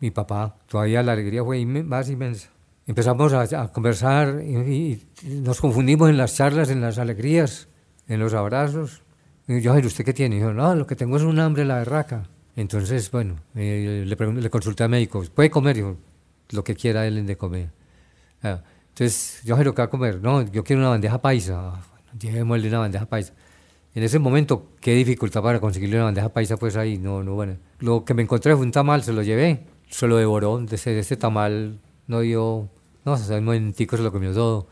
mi 0.00 0.10
papá. 0.10 0.56
Todavía 0.68 1.02
la 1.02 1.12
alegría 1.12 1.42
fue 1.42 1.64
más 1.64 2.10
inmensa. 2.10 2.50
Empezamos 2.86 3.32
a, 3.32 3.72
conversar 3.72 4.42
y, 4.42 5.02
nos 5.22 5.60
confundimos 5.60 6.10
en 6.10 6.18
las 6.18 6.36
charlas, 6.36 6.68
en 6.68 6.82
las 6.82 6.98
alegrías, 6.98 7.68
en 8.08 8.20
los 8.20 8.34
abrazos. 8.34 9.02
Y 9.46 9.60
yo, 9.60 9.72
Jairo, 9.72 9.88
¿usted 9.88 10.04
qué 10.04 10.12
tiene? 10.12 10.36
Y 10.36 10.40
yo, 10.40 10.52
no, 10.52 10.74
lo 10.74 10.86
que 10.86 10.96
tengo 10.96 11.16
es 11.16 11.22
un 11.22 11.38
hambre, 11.38 11.64
la 11.64 11.78
berraca. 11.78 12.28
Entonces, 12.56 13.10
bueno, 13.10 13.36
eh, 13.54 14.04
le, 14.06 14.32
le 14.32 14.50
consulté 14.50 14.84
al 14.84 14.90
médico, 14.90 15.24
¿puede 15.34 15.50
comer? 15.50 15.76
Dijo, 15.76 15.96
lo 16.50 16.64
que 16.64 16.74
quiera 16.74 17.06
él 17.06 17.26
de 17.26 17.36
comer. 17.36 17.70
Ah, 18.42 18.62
entonces, 18.88 19.40
yo, 19.44 19.56
Jairo, 19.56 19.74
¿qué 19.74 19.82
va 19.82 19.86
a 19.86 19.90
comer? 19.90 20.20
No, 20.22 20.42
yo 20.42 20.62
quiero 20.62 20.80
una 20.80 20.90
bandeja 20.90 21.20
paisa. 21.20 21.80
Llevémosle 22.18 22.68
una 22.68 22.78
bandeja 22.78 23.06
paisa 23.06 23.32
en 23.94 24.02
ese 24.02 24.18
momento, 24.18 24.70
qué 24.80 24.92
dificultad 24.94 25.42
para 25.42 25.60
conseguirle 25.60 25.96
una 25.96 26.06
bandeja 26.06 26.28
paisa, 26.28 26.56
pues 26.56 26.76
ahí, 26.76 26.98
no, 26.98 27.22
no, 27.22 27.34
bueno. 27.34 27.56
Lo 27.78 28.04
que 28.04 28.12
me 28.12 28.22
encontré 28.22 28.54
fue 28.56 28.64
un 28.64 28.72
tamal, 28.72 29.04
se 29.04 29.12
lo 29.12 29.22
llevé, 29.22 29.66
se 29.88 30.08
lo 30.08 30.16
devoró, 30.16 30.58
de 30.58 30.74
ese, 30.74 30.90
de 30.90 31.00
ese 31.00 31.16
tamal 31.16 31.78
no 32.08 32.20
dio, 32.20 32.68
no, 33.04 33.12
o 33.12 33.16
sea, 33.16 33.38
un 33.38 33.44
momentico 33.44 33.96
se 33.96 34.02
lo 34.02 34.10
comió 34.10 34.34
todo. 34.34 34.66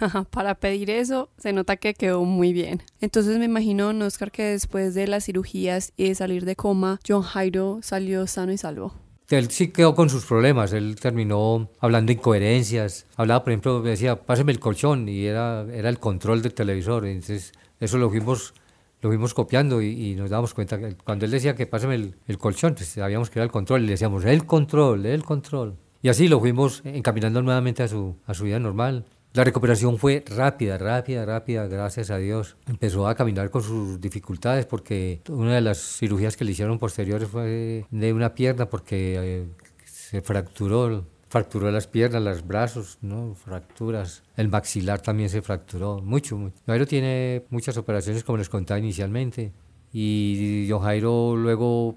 para 0.30 0.54
pedir 0.54 0.90
eso, 0.90 1.30
se 1.38 1.52
nota 1.52 1.76
que 1.76 1.94
quedó 1.94 2.24
muy 2.24 2.52
bien. 2.52 2.82
Entonces 3.00 3.38
me 3.38 3.44
imagino, 3.44 3.88
Oscar, 4.04 4.30
que 4.30 4.44
después 4.44 4.94
de 4.94 5.06
las 5.06 5.24
cirugías 5.24 5.92
y 5.96 6.08
de 6.08 6.14
salir 6.14 6.44
de 6.44 6.56
coma, 6.56 7.00
John 7.06 7.22
Jairo 7.22 7.80
salió 7.82 8.26
sano 8.26 8.52
y 8.52 8.58
salvo. 8.58 8.94
Él 9.30 9.50
sí 9.50 9.68
quedó 9.68 9.94
con 9.94 10.10
sus 10.10 10.26
problemas, 10.26 10.72
él 10.72 10.96
terminó 11.00 11.70
hablando 11.80 12.12
incoherencias, 12.12 13.06
hablaba, 13.16 13.42
por 13.42 13.52
ejemplo, 13.52 13.82
decía, 13.82 14.16
páseme 14.16 14.52
el 14.52 14.60
colchón, 14.60 15.08
y 15.08 15.24
era, 15.24 15.66
era 15.72 15.88
el 15.88 15.98
control 15.98 16.42
del 16.42 16.52
televisor, 16.52 17.06
entonces 17.06 17.52
eso 17.80 17.98
lo 17.98 18.10
fuimos 18.10 18.54
lo 19.00 19.10
fuimos 19.10 19.34
copiando 19.34 19.82
y, 19.82 20.14
nos 20.14 20.30
damos 20.30 20.54
cuenta 20.54 20.78
que 20.78 20.94
cuando 20.94 21.26
él 21.26 21.30
decía 21.30 21.54
que 21.54 21.66
pásame 21.66 21.94
el, 21.94 22.14
el, 22.26 22.38
colchón, 22.38 22.74
pues 22.74 22.88
sabíamos 22.88 23.28
que 23.28 23.38
era 23.38 23.44
el 23.44 23.50
control 23.50 23.82
y 23.82 23.86
le 23.86 23.92
decíamos 23.92 24.24
el 24.24 24.46
control, 24.46 25.04
el 25.04 25.22
control. 25.22 25.76
Y 26.00 26.08
así 26.08 26.26
lo 26.26 26.40
fuimos 26.40 26.80
encaminando 26.84 27.42
nuevamente 27.42 27.82
a 27.82 27.88
su, 27.88 28.16
a 28.26 28.32
su 28.32 28.44
vida 28.44 28.58
normal. 28.58 29.04
La 29.34 29.42
recuperación 29.42 29.98
fue 29.98 30.24
rápida, 30.28 30.78
rápida, 30.78 31.26
rápida, 31.26 31.66
gracias 31.66 32.08
a 32.10 32.18
Dios. 32.18 32.56
Empezó 32.68 33.08
a 33.08 33.16
caminar 33.16 33.50
con 33.50 33.64
sus 33.64 34.00
dificultades 34.00 34.64
porque 34.64 35.22
una 35.28 35.56
de 35.56 35.60
las 35.60 35.78
cirugías 35.78 36.36
que 36.36 36.44
le 36.44 36.52
hicieron 36.52 36.78
posteriores 36.78 37.28
fue 37.28 37.84
de 37.90 38.12
una 38.12 38.32
pierna 38.32 38.70
porque 38.70 39.16
eh, 39.18 39.48
se 39.86 40.22
fracturó, 40.22 41.04
fracturó 41.28 41.68
las 41.72 41.88
piernas, 41.88 42.22
los 42.22 42.46
brazos, 42.46 42.98
¿no? 43.02 43.34
fracturas. 43.34 44.22
El 44.36 44.50
maxilar 44.50 45.00
también 45.00 45.28
se 45.28 45.42
fracturó, 45.42 46.00
mucho, 46.00 46.36
mucho. 46.36 46.54
Jairo 46.66 46.86
tiene 46.86 47.44
muchas 47.50 47.76
operaciones 47.76 48.22
como 48.22 48.38
les 48.38 48.48
contaba 48.48 48.78
inicialmente 48.78 49.52
y 49.92 50.68
John 50.70 50.82
Jairo 50.82 51.34
luego 51.34 51.96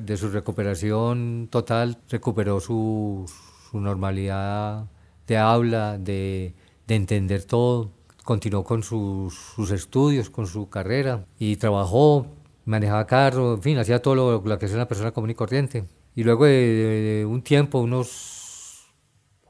de 0.00 0.16
su 0.16 0.30
recuperación 0.30 1.48
total 1.50 1.98
recuperó 2.08 2.58
su 2.58 3.26
normalidad 3.74 4.86
de 5.26 5.36
habla, 5.36 5.98
de, 5.98 6.54
de 6.86 6.94
entender 6.94 7.44
todo. 7.44 7.90
Continuó 8.24 8.64
con 8.64 8.82
sus, 8.82 9.34
sus, 9.34 9.70
estudios, 9.70 10.30
con 10.30 10.46
su 10.46 10.68
carrera 10.70 11.26
y 11.38 11.56
trabajó, 11.56 12.26
manejaba 12.64 13.06
carro, 13.06 13.54
en 13.54 13.62
fin, 13.62 13.78
hacía 13.78 14.00
todo 14.00 14.40
lo, 14.42 14.58
que 14.58 14.66
es 14.66 14.72
una 14.72 14.88
persona 14.88 15.12
común 15.12 15.30
y 15.30 15.34
corriente. 15.34 15.84
Y 16.14 16.24
luego 16.24 16.46
de, 16.46 17.26
un 17.28 17.42
tiempo, 17.42 17.80
unos 17.80 18.92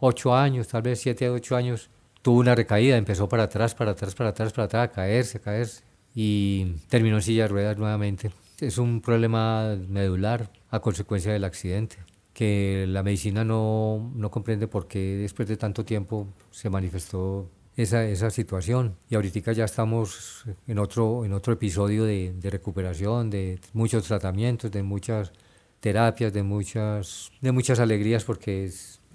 ocho 0.01 0.35
años, 0.35 0.69
tal 0.69 0.83
vez 0.83 1.01
siete, 1.01 1.31
ocho 1.31 1.55
años, 1.57 1.91
tuvo 2.23 2.41
una 2.41 2.55
recaída, 2.55 2.97
empezó 2.97 3.29
para 3.29 3.45
atrás, 3.45 3.75
para 3.75 3.93
atrás, 3.93 4.15
para 4.15 4.31
atrás, 4.31 4.53
para 4.53 4.65
atrás, 4.65 4.89
a 4.89 4.93
caerse, 4.93 5.39
a 5.39 5.41
caerse 5.41 5.83
y 6.15 6.77
terminó 6.89 7.17
en 7.17 7.23
silla 7.23 7.43
de 7.43 7.49
ruedas 7.49 7.77
nuevamente. 7.77 8.31
Es 8.61 8.79
un 8.79 9.01
problema 9.01 9.77
medular 9.89 10.51
a 10.71 10.81
consecuencia 10.81 11.33
del 11.33 11.45
accidente 11.45 11.99
que 12.35 12.85
la 12.89 13.03
medicina 13.03 13.45
no, 13.45 14.13
no 14.15 14.31
comprende 14.31 14.67
por 14.69 14.89
qué 14.89 15.17
después 15.17 15.49
de 15.49 15.57
tanto 15.57 15.85
tiempo 15.85 16.29
se 16.51 16.69
manifestó 16.69 17.49
esa, 17.77 18.05
esa 18.05 18.29
situación. 18.31 18.97
Y 19.09 19.15
ahorita 19.15 19.53
ya 19.53 19.65
estamos 19.65 20.45
en 20.67 20.79
otro, 20.79 21.25
en 21.25 21.33
otro 21.33 21.53
episodio 21.53 22.05
de, 22.05 22.35
de, 22.37 22.51
recuperación, 22.51 23.31
de 23.31 23.61
muchos 23.73 24.07
tratamientos, 24.07 24.71
de 24.73 24.83
muchas 24.83 25.33
terapias, 25.79 26.33
de 26.33 26.43
muchas, 26.43 27.31
de 27.41 27.53
muchas 27.53 27.79
alegrías, 27.79 28.25
porque 28.25 28.71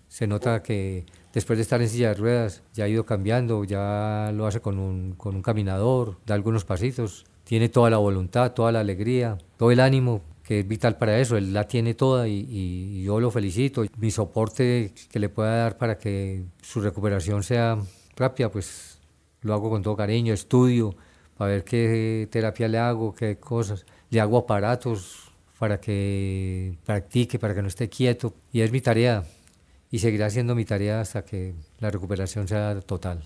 se 0.08 0.26
nota 0.26 0.64
que 0.64 1.06
después 1.34 1.58
de 1.58 1.64
estar 1.64 1.82
en 1.82 1.90
silla 1.90 2.10
de 2.10 2.16
ruedas 2.16 2.64
ya 2.74 2.86
ha 2.86 2.88
ido 2.88 3.06
cambiando, 3.06 3.66
ya 3.66 4.32
lo 4.34 4.48
hace 4.48 4.62
con 4.62 4.80
un, 4.80 5.14
con 5.14 5.36
un 5.36 5.42
caminador, 5.42 6.18
da 6.26 6.36
algunos 6.36 6.64
pasitos, 6.64 7.26
tiene 7.44 7.68
toda 7.68 7.90
la 7.90 7.98
voluntad, 7.98 8.54
toda 8.54 8.72
la 8.72 8.80
alegría, 8.80 9.38
todo 9.58 9.72
el 9.72 9.82
ánimo 9.82 10.22
que 10.50 10.62
es 10.62 10.68
vital 10.68 10.98
para 10.98 11.20
eso, 11.20 11.38
él 11.38 11.54
la 11.54 11.68
tiene 11.68 11.94
toda 11.94 12.28
y, 12.28 13.04
yo 13.04 13.20
lo 13.20 13.30
felicito. 13.30 13.86
Mi 13.98 14.10
soporte 14.10 14.92
que 15.12 15.20
le 15.20 15.30
pueda 15.30 15.56
dar 15.58 15.78
para 15.78 16.00
que 16.00 16.44
su 16.64 16.82
recuperación 16.82 17.44
sea 17.44 17.78
rápida, 18.16 18.50
pues 18.50 18.98
lo 19.42 19.54
hago 19.54 19.70
con 19.70 19.84
todo 19.84 19.96
cariño, 19.96 20.34
estudio 20.34 20.96
para 21.38 21.52
ver 21.52 21.64
qué 21.64 22.28
terapia 22.32 22.68
le 22.68 22.80
hago, 22.80 23.14
qué 23.14 23.38
cosas. 23.38 23.86
Le 24.10 24.22
hago 24.22 24.40
aparatos 24.40 25.32
para 25.60 25.80
que 25.80 26.80
practique, 26.84 27.38
para 27.38 27.54
que 27.54 27.62
no 27.62 27.68
esté 27.68 27.88
quieto. 27.88 28.34
Y 28.52 28.62
es 28.62 28.72
mi 28.72 28.82
tarea 28.82 29.26
y 29.92 30.00
seguirá 30.00 30.32
siendo 30.32 30.56
mi 30.56 30.66
tarea 30.66 31.00
hasta 31.00 31.24
que 31.24 31.54
la 31.78 31.92
recuperación 31.92 32.48
sea 32.48 32.82
total. 32.82 33.24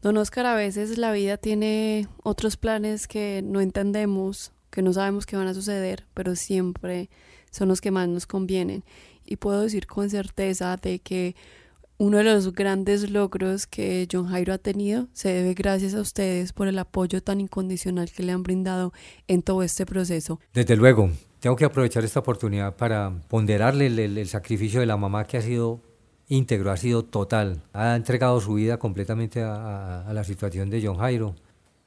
Don 0.00 0.16
Oscar, 0.16 0.46
a 0.46 0.54
veces 0.54 0.96
la 0.96 1.12
vida 1.12 1.36
tiene 1.36 2.08
otros 2.22 2.56
planes 2.56 3.06
que 3.06 3.42
no 3.44 3.60
entendemos 3.60 4.54
que 4.74 4.82
no 4.82 4.92
sabemos 4.92 5.24
qué 5.24 5.36
van 5.36 5.46
a 5.46 5.54
suceder, 5.54 6.04
pero 6.14 6.34
siempre 6.34 7.08
son 7.50 7.68
los 7.68 7.80
que 7.80 7.92
más 7.92 8.08
nos 8.08 8.26
convienen. 8.26 8.84
Y 9.24 9.36
puedo 9.36 9.62
decir 9.62 9.86
con 9.86 10.10
certeza 10.10 10.76
de 10.76 10.98
que 10.98 11.36
uno 11.96 12.18
de 12.18 12.24
los 12.24 12.52
grandes 12.52 13.08
logros 13.08 13.68
que 13.68 14.08
John 14.10 14.26
Jairo 14.26 14.52
ha 14.52 14.58
tenido 14.58 15.06
se 15.12 15.28
debe 15.28 15.54
gracias 15.54 15.94
a 15.94 16.00
ustedes 16.00 16.52
por 16.52 16.66
el 16.66 16.78
apoyo 16.78 17.22
tan 17.22 17.40
incondicional 17.40 18.10
que 18.10 18.24
le 18.24 18.32
han 18.32 18.42
brindado 18.42 18.92
en 19.28 19.42
todo 19.42 19.62
este 19.62 19.86
proceso. 19.86 20.40
Desde 20.52 20.76
luego, 20.76 21.10
tengo 21.38 21.54
que 21.54 21.64
aprovechar 21.64 22.04
esta 22.04 22.18
oportunidad 22.18 22.74
para 22.76 23.12
ponderarle 23.28 23.86
el, 23.86 24.28
sacrificio 24.28 24.80
de 24.80 24.86
la 24.86 24.96
mamá 24.96 25.24
que 25.24 25.36
ha 25.36 25.42
sido 25.42 25.80
íntegro, 26.26 26.72
ha 26.72 26.76
sido 26.76 27.04
total, 27.04 27.62
ha 27.72 27.94
entregado 27.94 28.40
su 28.40 28.54
vida 28.54 28.78
completamente 28.78 29.40
a 29.40 30.10
la 30.12 30.24
situación 30.24 30.68
de 30.68 30.84
John 30.84 30.96
Jairo 30.96 31.36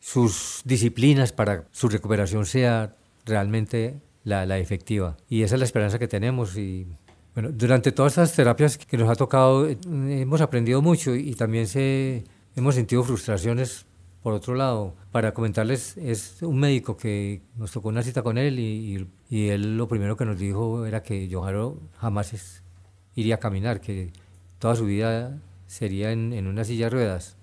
sus 0.08 0.62
disciplinas 0.64 1.34
para 1.34 1.66
su 1.74 1.90
recuperación 1.90 2.46
sea 2.46 2.96
realmente 3.26 4.00
la, 4.24 4.46
la, 4.46 4.58
efectiva. 4.58 5.18
Y 5.28 5.42
esa 5.42 5.56
es 5.56 5.60
la 5.60 5.66
esperanza 5.66 6.00
que 6.00 6.08
tenemos. 6.08 6.56
Y 6.56 6.88
bueno, 7.34 7.50
durante 7.52 7.92
todas 7.92 8.14
estas 8.14 8.34
terapias 8.34 8.78
que 8.78 8.98
nos 8.98 9.10
ha 9.10 9.16
tocado, 9.16 9.68
eh, 9.68 9.78
hemos 9.84 10.40
aprendido 10.40 10.82
mucho 10.82 11.14
y 11.14 11.34
también 11.34 11.68
se, 11.68 12.24
hemos 12.56 12.76
sentido 12.76 13.04
frustraciones 13.04 13.86
por 14.24 14.34
otro 14.34 14.56
lado. 14.56 14.96
Para 15.12 15.34
comentarles, 15.34 15.98
es 15.98 16.42
un 16.42 16.58
médico 16.58 16.96
que 16.96 17.42
nos 17.58 17.74
tocó 17.74 17.90
una 17.90 18.02
cita 18.02 18.22
con 18.22 18.38
él 18.38 18.60
y, 18.60 19.10
y, 19.30 19.50
él 19.50 19.76
lo 19.76 19.90
primero 19.90 20.16
que 20.16 20.24
nos 20.24 20.40
dijo 20.40 20.86
era 20.86 21.04
que 21.04 21.28
Joharo 21.30 21.82
jamás 21.98 22.64
iría 23.14 23.36
a 23.36 23.40
caminar, 23.40 23.82
que 23.82 24.14
toda 24.58 24.78
su 24.78 24.86
vida 24.86 25.38
sería 25.68 26.14
en, 26.14 26.32
en 26.32 26.48
una 26.48 26.64
silla 26.64 26.86
de 26.86 26.92
ruedas. 26.92 27.36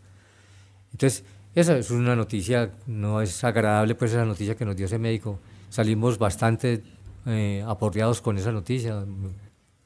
Entonces, 0.92 1.25
esa 1.54 1.78
es 1.78 1.90
una 1.90 2.16
noticia, 2.16 2.73
no 2.87 3.23
es 3.23 3.44
agradable 3.44 3.94
pues 3.94 4.12
esa 4.12 4.25
noticia 4.25 4.56
que 4.56 4.64
nos 4.64 4.75
dio 4.75 4.87
ese 4.87 4.99
médico. 4.99 5.38
Salimos 5.68 6.18
bastante 6.18 6.82
eh, 7.26 7.64
aporreados 7.66 8.20
con 8.20 8.37
esa 8.37 8.50
noticia. 8.50 9.04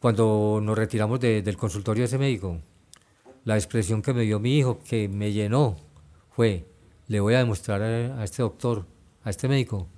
Cuando 0.01 0.61
nos 0.63 0.79
retiramos 0.79 1.21
del 1.21 1.57
consultorio 1.59 2.03
de 2.03 2.07
ese 2.07 2.19
médico, 2.19 2.59
la 3.45 3.57
expresión 3.57 4.01
que 4.01 4.15
me 4.15 4.23
dio 4.23 4.41
mi 4.41 4.57
hijo, 4.57 4.79
que 4.83 5.09
me 5.09 5.33
llenó, 5.33 5.77
fue, 6.31 6.67
le 7.07 7.21
voy 7.21 7.35
a 7.35 7.39
demostrar 7.39 7.83
a, 7.83 8.25
este 8.25 8.43
doctor, 8.43 8.87
a 9.25 9.31
este 9.31 9.47
médico, 9.47 9.89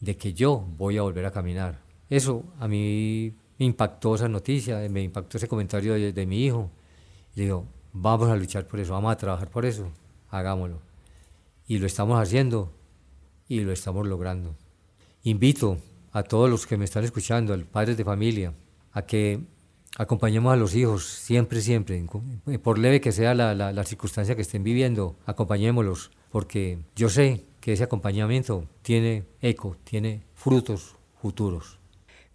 de 0.00 0.16
que 0.16 0.32
yo 0.32 0.66
voy 0.76 0.98
a 0.98 1.02
volver 1.02 1.26
a 1.26 1.30
caminar. 1.30 1.80
Eso 2.10 2.44
a 2.58 2.66
mí 2.66 3.34
impactó 3.58 4.16
esa 4.16 4.28
noticia, 4.28 4.78
me 4.90 5.02
impactó 5.02 5.36
ese 5.36 5.46
comentario 5.46 5.94
de, 5.94 6.12
de 6.12 6.26
mi 6.26 6.44
hijo. 6.44 6.70
Le 7.36 7.44
digo, 7.44 7.66
vamos 7.92 8.28
a 8.30 8.36
luchar 8.36 8.66
por 8.66 8.80
eso, 8.80 8.92
vamos 8.94 9.12
a 9.12 9.16
trabajar 9.16 9.48
por 9.48 9.64
eso, 9.64 9.90
hagámoslo. 10.30 10.93
Y 11.66 11.78
lo 11.78 11.86
estamos 11.86 12.20
haciendo 12.20 12.72
y 13.48 13.60
lo 13.60 13.72
estamos 13.72 14.06
logrando. 14.06 14.56
Invito 15.22 15.78
a 16.12 16.22
todos 16.22 16.50
los 16.50 16.66
que 16.66 16.76
me 16.76 16.84
están 16.84 17.04
escuchando, 17.04 17.52
a 17.52 17.56
los 17.56 17.66
padres 17.66 17.96
de 17.96 18.04
familia, 18.04 18.52
a 18.92 19.02
que 19.02 19.40
acompañemos 19.96 20.52
a 20.52 20.56
los 20.56 20.74
hijos 20.74 21.04
siempre, 21.04 21.60
siempre, 21.60 22.04
por 22.62 22.78
leve 22.78 23.00
que 23.00 23.12
sea 23.12 23.34
la, 23.34 23.54
la, 23.54 23.72
la 23.72 23.84
circunstancia 23.84 24.36
que 24.36 24.42
estén 24.42 24.62
viviendo, 24.62 25.16
acompañémoslos, 25.26 26.10
porque 26.30 26.78
yo 26.96 27.08
sé 27.08 27.44
que 27.60 27.72
ese 27.72 27.84
acompañamiento 27.84 28.68
tiene 28.82 29.24
eco, 29.40 29.76
tiene 29.84 30.22
frutos 30.34 30.96
futuros. 31.20 31.78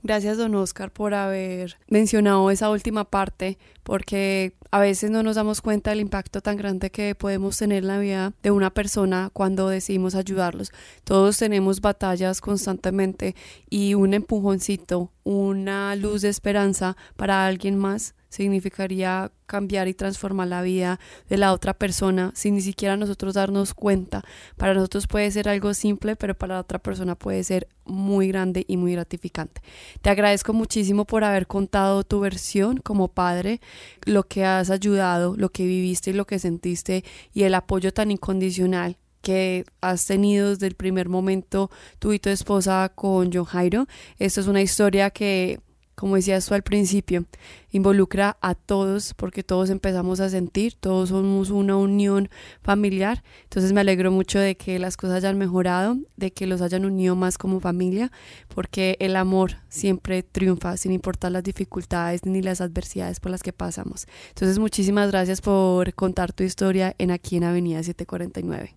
Gracias, 0.01 0.37
don 0.37 0.55
Oscar, 0.55 0.91
por 0.91 1.13
haber 1.13 1.77
mencionado 1.89 2.49
esa 2.51 2.69
última 2.69 3.03
parte, 3.03 3.57
porque 3.83 4.55
a 4.71 4.79
veces 4.79 5.11
no 5.11 5.23
nos 5.23 5.35
damos 5.35 5.59
cuenta 5.59 5.89
del 5.89 5.99
impacto 5.99 6.39
tan 6.39 6.55
grande 6.55 6.89
que 6.89 7.15
podemos 7.15 7.57
tener 7.57 7.79
en 7.79 7.87
la 7.87 7.99
vida 7.99 8.33
de 8.41 8.51
una 8.51 8.69
persona 8.69 9.29
cuando 9.33 9.67
decidimos 9.67 10.15
ayudarlos. 10.15 10.71
Todos 11.03 11.37
tenemos 11.37 11.81
batallas 11.81 12.39
constantemente 12.39 13.35
y 13.69 13.93
un 13.93 14.13
empujoncito, 14.13 15.11
una 15.23 15.93
luz 15.97 16.21
de 16.21 16.29
esperanza 16.29 16.95
para 17.17 17.45
alguien 17.45 17.77
más 17.77 18.15
significaría 18.29 19.31
cambiar 19.45 19.87
y 19.87 19.93
transformar 19.93 20.47
la 20.47 20.61
vida 20.61 20.99
de 21.27 21.37
la 21.37 21.51
otra 21.51 21.73
persona 21.73 22.31
sin 22.35 22.55
ni 22.55 22.61
siquiera 22.61 22.95
nosotros 22.95 23.33
darnos 23.33 23.73
cuenta. 23.73 24.23
Para 24.55 24.73
nosotros 24.73 25.07
puede 25.07 25.29
ser 25.31 25.49
algo 25.49 25.73
simple, 25.73 26.15
pero 26.15 26.35
para 26.35 26.55
la 26.55 26.61
otra 26.61 26.79
persona 26.79 27.15
puede 27.15 27.43
ser 27.43 27.67
muy 27.85 28.27
grande 28.27 28.63
y 28.67 28.77
muy 28.77 28.93
gratificante. 28.93 29.61
Te 30.01 30.09
agradezco 30.09 30.53
muchísimo 30.53 31.05
por 31.05 31.23
haber 31.23 31.47
contado 31.47 32.03
tu 32.03 32.19
versión 32.19 32.77
como 32.77 33.07
padre, 33.07 33.59
lo 34.05 34.23
que 34.23 34.45
has 34.45 34.69
ayudado, 34.69 35.35
lo 35.35 35.49
que 35.49 35.65
viviste 35.65 36.11
y 36.11 36.13
lo 36.13 36.25
que 36.25 36.39
sentiste 36.39 37.03
y 37.33 37.43
el 37.43 37.55
apoyo 37.55 37.91
tan 37.91 38.11
incondicional 38.11 38.97
que 39.21 39.65
has 39.81 40.05
tenido 40.05 40.49
desde 40.49 40.67
el 40.67 40.75
primer 40.75 41.09
momento 41.09 41.69
tú 41.99 42.13
y 42.13 42.19
tu 42.19 42.29
esposa 42.29 42.91
con 42.93 43.31
John 43.33 43.45
Jairo. 43.45 43.87
Esto 44.17 44.41
es 44.41 44.47
una 44.47 44.61
historia 44.61 45.09
que 45.09 45.59
como 45.99 46.15
decías 46.15 46.45
tú 46.45 46.53
al 46.53 46.63
principio, 46.63 47.25
involucra 47.71 48.37
a 48.39 48.55
todos 48.55 49.13
porque 49.15 49.43
todos 49.43 49.69
empezamos 49.69 50.21
a 50.21 50.29
sentir, 50.29 50.75
todos 50.75 51.09
somos 51.09 51.49
una 51.49 51.75
unión 51.75 52.29
familiar. 52.61 53.21
Entonces 53.43 53.73
me 53.73 53.81
alegro 53.81 54.09
mucho 54.09 54.39
de 54.39 54.55
que 54.55 54.79
las 54.79 54.95
cosas 54.95 55.17
hayan 55.17 55.37
mejorado, 55.37 55.97
de 56.15 56.31
que 56.31 56.47
los 56.47 56.61
hayan 56.61 56.85
unido 56.85 57.17
más 57.17 57.37
como 57.37 57.59
familia, 57.59 58.13
porque 58.55 58.95
el 59.01 59.17
amor 59.17 59.57
siempre 59.67 60.23
triunfa 60.23 60.77
sin 60.77 60.93
importar 60.93 61.33
las 61.33 61.43
dificultades 61.43 62.25
ni 62.25 62.41
las 62.41 62.61
adversidades 62.61 63.19
por 63.19 63.31
las 63.31 63.43
que 63.43 63.51
pasamos. 63.51 64.07
Entonces 64.29 64.57
muchísimas 64.57 65.11
gracias 65.11 65.41
por 65.41 65.93
contar 65.95 66.31
tu 66.31 66.45
historia 66.45 66.95
en 66.97 67.11
aquí 67.11 67.35
en 67.35 67.43
Avenida 67.43 67.83
749. 67.83 68.73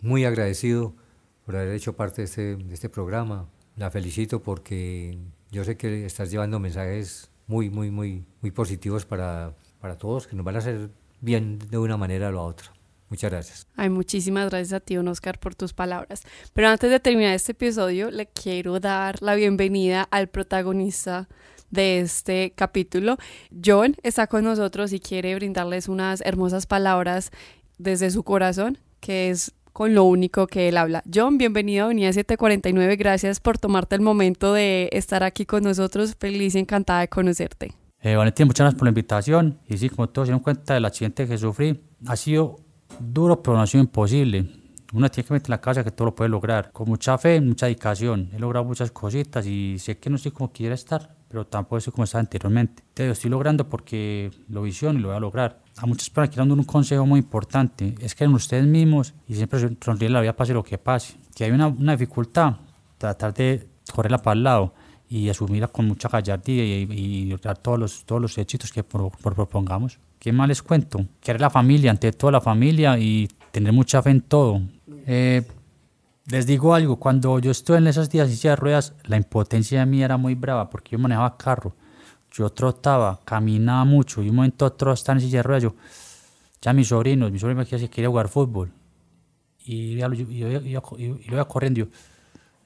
Muy 0.00 0.24
agradecido 0.24 0.96
por 1.44 1.56
haber 1.56 1.74
hecho 1.74 1.94
parte 1.94 2.22
de 2.22 2.24
este, 2.24 2.56
de 2.56 2.72
este 2.72 2.88
programa. 2.88 3.50
La 3.76 3.90
felicito 3.90 4.42
porque 4.42 5.18
yo 5.54 5.62
sé 5.62 5.76
que 5.76 6.04
estás 6.04 6.32
llevando 6.32 6.58
mensajes 6.58 7.30
muy, 7.46 7.70
muy, 7.70 7.90
muy, 7.90 8.24
muy 8.40 8.50
positivos 8.50 9.06
para, 9.06 9.54
para 9.80 9.96
todos, 9.96 10.26
que 10.26 10.34
nos 10.34 10.44
van 10.44 10.56
a 10.56 10.58
hacer 10.58 10.90
bien 11.20 11.58
de 11.70 11.78
una 11.78 11.96
manera 11.96 12.28
o 12.28 12.32
la 12.32 12.40
otra. 12.40 12.72
Muchas 13.08 13.30
gracias. 13.30 13.66
Ay, 13.76 13.88
muchísimas 13.88 14.50
gracias 14.50 14.72
a 14.72 14.80
ti, 14.80 14.96
Oscar, 14.96 15.38
por 15.38 15.54
tus 15.54 15.72
palabras. 15.72 16.22
Pero 16.52 16.68
antes 16.68 16.90
de 16.90 16.98
terminar 16.98 17.34
este 17.34 17.52
episodio, 17.52 18.10
le 18.10 18.26
quiero 18.26 18.80
dar 18.80 19.22
la 19.22 19.36
bienvenida 19.36 20.08
al 20.10 20.28
protagonista 20.28 21.28
de 21.70 22.00
este 22.00 22.52
capítulo. 22.56 23.16
John 23.64 23.94
está 24.02 24.26
con 24.26 24.42
nosotros 24.42 24.92
y 24.92 24.98
quiere 24.98 25.36
brindarles 25.36 25.88
unas 25.88 26.20
hermosas 26.22 26.66
palabras 26.66 27.30
desde 27.78 28.10
su 28.10 28.24
corazón, 28.24 28.78
que 28.98 29.30
es 29.30 29.52
con 29.74 29.92
lo 29.92 30.04
único 30.04 30.46
que 30.46 30.68
él 30.68 30.76
habla. 30.76 31.02
John, 31.12 31.36
bienvenido 31.36 31.82
a 31.82 31.86
Avenida 31.86 32.12
749. 32.12 32.94
Gracias 32.94 33.40
por 33.40 33.58
tomarte 33.58 33.96
el 33.96 34.02
momento 34.02 34.54
de 34.54 34.88
estar 34.92 35.24
aquí 35.24 35.44
con 35.44 35.64
nosotros. 35.64 36.14
Feliz 36.16 36.54
y 36.54 36.60
encantada 36.60 37.00
de 37.00 37.08
conocerte. 37.08 37.74
Eh, 38.00 38.14
Valentín, 38.14 38.46
muchas 38.46 38.66
gracias 38.66 38.78
por 38.78 38.86
la 38.86 38.90
invitación. 38.90 39.58
Y 39.68 39.76
sí, 39.76 39.88
como 39.90 40.08
todos 40.08 40.26
se 40.26 40.30
dieron 40.30 40.44
cuenta 40.44 40.74
del 40.74 40.84
accidente 40.84 41.26
que 41.26 41.36
sufrí, 41.36 41.82
ha 42.06 42.14
sido 42.14 42.56
duro, 43.00 43.42
pero 43.42 43.56
no 43.56 43.64
ha 43.64 43.66
sido 43.66 43.82
imposible. 43.82 44.48
Uno 44.92 45.10
tiene 45.10 45.26
que 45.26 45.34
meter 45.34 45.48
en 45.48 45.50
la 45.50 45.60
casa 45.60 45.82
que 45.82 45.90
todo 45.90 46.06
lo 46.06 46.14
puede 46.14 46.30
lograr. 46.30 46.70
Con 46.70 46.88
mucha 46.88 47.18
fe, 47.18 47.40
mucha 47.40 47.66
dedicación. 47.66 48.30
He 48.32 48.38
logrado 48.38 48.64
muchas 48.64 48.92
cositas 48.92 49.44
y 49.44 49.80
sé 49.80 49.98
que 49.98 50.08
no 50.08 50.14
estoy 50.16 50.30
como 50.30 50.52
quiera 50.52 50.76
estar, 50.76 51.16
pero 51.34 51.48
tampoco 51.48 51.78
estoy 51.78 51.92
como 51.92 52.04
estaba 52.04 52.20
anteriormente. 52.20 52.84
Te 52.94 53.06
lo 53.06 53.12
estoy 53.12 53.28
logrando 53.28 53.68
porque 53.68 54.30
lo 54.48 54.62
visiono 54.62 55.00
y 55.00 55.02
lo 55.02 55.08
voy 55.08 55.16
a 55.16 55.20
lograr. 55.20 55.64
A 55.78 55.84
muchas 55.84 56.08
personas 56.08 56.30
quiero 56.30 56.48
dar 56.48 56.56
un 56.56 56.64
consejo 56.64 57.04
muy 57.04 57.18
importante. 57.18 57.96
Es 57.98 58.14
que 58.14 58.22
en 58.22 58.34
ustedes 58.34 58.64
mismos 58.64 59.14
y 59.26 59.34
siempre 59.34 59.58
sonreír 59.84 60.12
la 60.12 60.20
vida 60.20 60.36
pase 60.36 60.54
lo 60.54 60.62
que 60.62 60.78
pase. 60.78 61.16
Que 61.34 61.42
hay 61.42 61.50
una, 61.50 61.66
una 61.66 61.96
dificultad, 61.96 62.54
tratar 62.98 63.34
de 63.34 63.66
correrla 63.92 64.18
para 64.18 64.34
el 64.34 64.44
lado 64.44 64.74
y 65.08 65.28
asumirla 65.28 65.66
con 65.66 65.88
mucha 65.88 66.08
gallardía 66.08 66.64
y, 66.64 66.82
y, 66.92 67.24
lograr 67.24 67.58
todos 67.58 67.80
los, 67.80 68.04
todos 68.04 68.22
los 68.22 68.38
éxitos 68.38 68.70
que 68.70 68.84
por, 68.84 69.10
por 69.18 69.34
propongamos. 69.34 69.98
¿Qué 70.20 70.30
más 70.30 70.46
les 70.46 70.62
cuento? 70.62 71.04
Querer 71.20 71.40
la 71.40 71.50
familia, 71.50 71.90
ante 71.90 72.12
toda 72.12 72.30
la 72.30 72.40
familia 72.40 72.96
y 72.96 73.28
tener 73.50 73.72
mucha 73.72 74.00
fe 74.02 74.10
en 74.10 74.20
todo. 74.20 74.62
Eh, 75.04 75.42
les 76.26 76.46
digo 76.46 76.74
algo, 76.74 76.96
cuando 76.96 77.38
yo 77.38 77.50
estuve 77.50 77.78
en 77.78 77.86
esas 77.86 78.08
días 78.08 78.42
de 78.42 78.56
ruedas, 78.56 78.94
la 79.04 79.16
impotencia 79.16 79.80
de 79.80 79.86
mí 79.86 80.02
era 80.02 80.16
muy 80.16 80.34
brava 80.34 80.70
porque 80.70 80.92
yo 80.92 80.98
manejaba 80.98 81.36
carro, 81.36 81.74
yo 82.32 82.50
trotaba, 82.50 83.20
caminaba 83.24 83.84
mucho 83.84 84.22
y 84.22 84.30
un 84.30 84.36
momento 84.36 84.64
otro 84.64 84.92
estaba 84.92 85.18
en 85.18 85.24
silla 85.24 85.38
de 85.38 85.42
ruedas, 85.42 85.62
yo, 85.64 85.74
ya 86.62 86.72
mis 86.72 86.88
sobrinos, 86.88 87.30
mi 87.30 87.38
sobrino 87.38 87.58
me 87.58 87.64
decía 87.64 87.78
que 87.78 87.90
quería 87.90 88.08
jugar 88.08 88.28
fútbol 88.28 88.72
y 89.66 89.96
yo, 89.96 90.12
yo, 90.12 90.60
yo, 90.60 90.96
yo 90.96 91.16
iba 91.20 91.44
corriendo, 91.46 91.80
yo, 91.80 91.86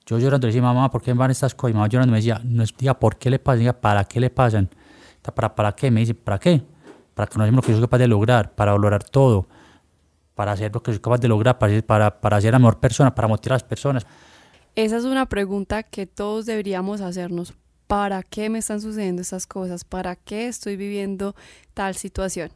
yo 0.06 0.18
llorando 0.18 0.46
le 0.46 0.52
decía, 0.52 0.62
mamá, 0.62 0.90
¿por 0.90 1.02
qué 1.02 1.12
van 1.12 1.30
estas 1.30 1.54
cosas? 1.54 1.72
Y 1.72 1.74
mamá 1.74 1.88
llorando 1.88 2.12
me 2.12 2.18
decía, 2.18 2.40
no, 2.44 2.64
diga, 2.78 2.98
¿por 2.98 3.16
qué 3.16 3.30
le 3.30 3.38
pasan? 3.38 3.58
Diga, 3.58 3.72
¿para 3.72 4.04
qué 4.04 4.20
le 4.20 4.30
pasan? 4.30 4.68
¿Para, 5.34 5.54
¿Para 5.54 5.72
qué? 5.72 5.90
Me 5.90 6.00
dice, 6.00 6.14
¿para 6.14 6.38
qué? 6.38 6.62
Para 7.14 7.28
que 7.28 7.38
lo 7.38 7.62
que 7.62 7.72
soy 7.72 7.80
capaz 7.80 7.98
de 7.98 8.08
lograr, 8.08 8.54
para 8.54 8.72
valorar 8.72 9.02
todo, 9.04 9.46
para 10.38 10.52
hacer 10.52 10.72
lo 10.72 10.80
que 10.80 10.92
soy 10.92 11.00
capaz 11.00 11.18
de 11.18 11.26
lograr, 11.26 11.58
para, 11.58 11.82
para, 11.82 12.20
para 12.20 12.40
ser 12.40 12.52
la 12.52 12.60
mejor 12.60 12.78
persona, 12.78 13.12
para 13.12 13.26
motivar 13.26 13.54
a 13.54 13.56
las 13.56 13.64
personas. 13.64 14.06
Esa 14.76 14.96
es 14.96 15.02
una 15.02 15.26
pregunta 15.26 15.82
que 15.82 16.06
todos 16.06 16.46
deberíamos 16.46 17.00
hacernos. 17.00 17.54
¿Para 17.88 18.22
qué 18.22 18.48
me 18.48 18.60
están 18.60 18.80
sucediendo 18.80 19.20
estas 19.20 19.48
cosas? 19.48 19.82
¿Para 19.82 20.14
qué 20.14 20.46
estoy 20.46 20.76
viviendo 20.76 21.34
tal 21.74 21.96
situación? 21.96 22.52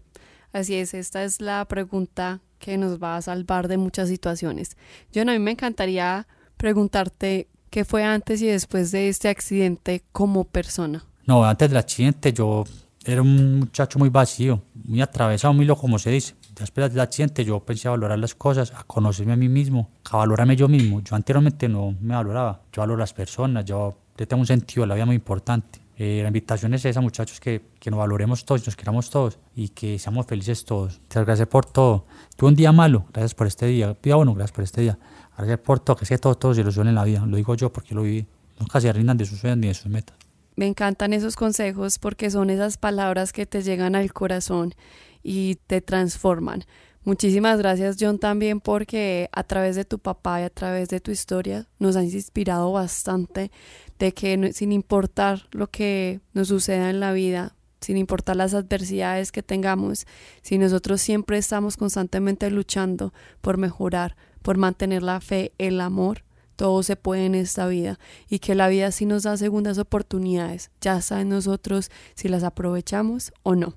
Así 0.52 0.76
es, 0.76 0.94
esta 0.94 1.24
es 1.24 1.40
la 1.40 1.64
pregunta 1.64 2.38
que 2.60 2.78
nos 2.78 3.02
va 3.02 3.16
a 3.16 3.22
salvar 3.22 3.66
de 3.66 3.78
muchas 3.78 4.08
situaciones. 4.08 4.76
Yo 5.10 5.22
a 5.22 5.24
mí 5.24 5.40
me 5.40 5.50
encantaría 5.50 6.28
preguntarte 6.56 7.48
qué 7.70 7.84
fue 7.84 8.04
antes 8.04 8.42
y 8.42 8.46
después 8.46 8.92
de 8.92 9.08
este 9.08 9.28
accidente 9.28 10.04
como 10.12 10.44
persona. 10.44 11.04
No, 11.26 11.44
antes 11.44 11.68
del 11.68 11.78
accidente 11.78 12.32
yo 12.32 12.62
era 13.04 13.22
un 13.22 13.58
muchacho 13.58 13.98
muy 13.98 14.08
vacío, 14.08 14.62
muy 14.72 15.02
atravesado, 15.02 15.52
muy 15.52 15.64
loco, 15.64 15.80
como 15.80 15.98
se 15.98 16.10
dice 16.10 16.36
después 16.54 16.90
del 16.90 17.00
accidente 17.00 17.44
yo 17.44 17.60
pensé 17.60 17.88
a 17.88 17.92
valorar 17.92 18.18
las 18.18 18.34
cosas, 18.34 18.72
a 18.72 18.84
conocerme 18.84 19.32
a 19.32 19.36
mí 19.36 19.48
mismo, 19.48 19.90
a 20.10 20.18
valorarme 20.18 20.56
yo 20.56 20.68
mismo. 20.68 21.00
Yo 21.00 21.16
anteriormente 21.16 21.68
no 21.68 21.94
me 22.00 22.14
valoraba, 22.14 22.62
yo 22.72 22.82
valoro 22.82 22.98
las 22.98 23.12
personas, 23.12 23.64
yo, 23.64 23.96
yo 24.16 24.28
tengo 24.28 24.40
un 24.40 24.46
sentido 24.46 24.86
la 24.86 24.94
vida 24.94 25.06
muy 25.06 25.16
importante. 25.16 25.80
Eh, 25.96 26.20
la 26.22 26.28
invitación 26.28 26.74
es 26.74 26.84
esa, 26.84 27.00
muchachos, 27.00 27.38
que, 27.38 27.62
que 27.78 27.90
nos 27.90 27.98
valoremos 27.98 28.44
todos, 28.44 28.66
nos 28.66 28.76
queramos 28.76 29.10
todos 29.10 29.38
y 29.54 29.68
que 29.68 29.98
seamos 29.98 30.26
felices 30.26 30.64
todos. 30.64 31.00
Muchas 31.00 31.24
gracias 31.24 31.48
por 31.48 31.66
todo. 31.66 32.06
Tuve 32.36 32.48
un 32.48 32.56
día 32.56 32.72
malo, 32.72 33.04
gracias 33.12 33.34
por 33.34 33.46
este 33.46 33.66
día. 33.66 33.96
Día 34.02 34.16
bueno, 34.16 34.34
gracias 34.34 34.52
por 34.52 34.64
este 34.64 34.80
día. 34.80 34.98
Gracias 35.36 35.58
por 35.60 35.80
todo, 35.80 35.96
que 35.96 36.06
que 36.06 36.18
todo, 36.18 36.34
todo 36.34 36.54
se 36.54 36.62
resuelve 36.62 36.90
en 36.90 36.94
la 36.94 37.04
vida. 37.04 37.24
Lo 37.26 37.36
digo 37.36 37.54
yo 37.54 37.72
porque 37.72 37.94
lo 37.94 38.02
viví. 38.02 38.26
Nunca 38.58 38.80
se 38.80 38.92
rindan 38.92 39.16
de 39.16 39.26
sus 39.26 39.38
sueños 39.38 39.58
ni 39.58 39.68
de 39.68 39.74
sus 39.74 39.86
metas. 39.86 40.16
Me 40.54 40.66
encantan 40.66 41.12
esos 41.14 41.36
consejos 41.36 41.98
porque 41.98 42.30
son 42.30 42.50
esas 42.50 42.76
palabras 42.76 43.32
que 43.32 43.46
te 43.46 43.62
llegan 43.62 43.94
al 43.94 44.12
corazón 44.12 44.74
y 45.22 45.56
te 45.66 45.80
transforman. 45.80 46.64
Muchísimas 47.04 47.58
gracias 47.58 47.96
John 47.98 48.20
también 48.20 48.60
porque 48.60 49.28
a 49.32 49.42
través 49.42 49.74
de 49.74 49.84
tu 49.84 49.98
papá 49.98 50.40
y 50.40 50.44
a 50.44 50.50
través 50.50 50.88
de 50.88 51.00
tu 51.00 51.10
historia 51.10 51.66
nos 51.80 51.96
has 51.96 52.14
inspirado 52.14 52.70
bastante 52.70 53.50
de 53.98 54.12
que 54.12 54.52
sin 54.52 54.70
importar 54.70 55.48
lo 55.50 55.68
que 55.68 56.20
nos 56.32 56.48
suceda 56.48 56.90
en 56.90 57.00
la 57.00 57.12
vida, 57.12 57.56
sin 57.80 57.96
importar 57.96 58.36
las 58.36 58.54
adversidades 58.54 59.32
que 59.32 59.42
tengamos, 59.42 60.06
si 60.42 60.58
nosotros 60.58 61.00
siempre 61.00 61.38
estamos 61.38 61.76
constantemente 61.76 62.48
luchando 62.50 63.12
por 63.40 63.58
mejorar, 63.58 64.14
por 64.40 64.56
mantener 64.56 65.02
la 65.02 65.20
fe, 65.20 65.52
el 65.58 65.80
amor, 65.80 66.22
todo 66.54 66.84
se 66.84 66.94
puede 66.94 67.26
en 67.26 67.34
esta 67.34 67.66
vida 67.66 67.98
y 68.28 68.38
que 68.38 68.54
la 68.54 68.68
vida 68.68 68.92
sí 68.92 69.06
nos 69.06 69.24
da 69.24 69.36
segundas 69.36 69.78
oportunidades. 69.78 70.70
Ya 70.80 70.98
está 70.98 71.20
en 71.20 71.30
nosotros 71.30 71.90
si 72.14 72.28
las 72.28 72.44
aprovechamos 72.44 73.32
o 73.42 73.56
no. 73.56 73.74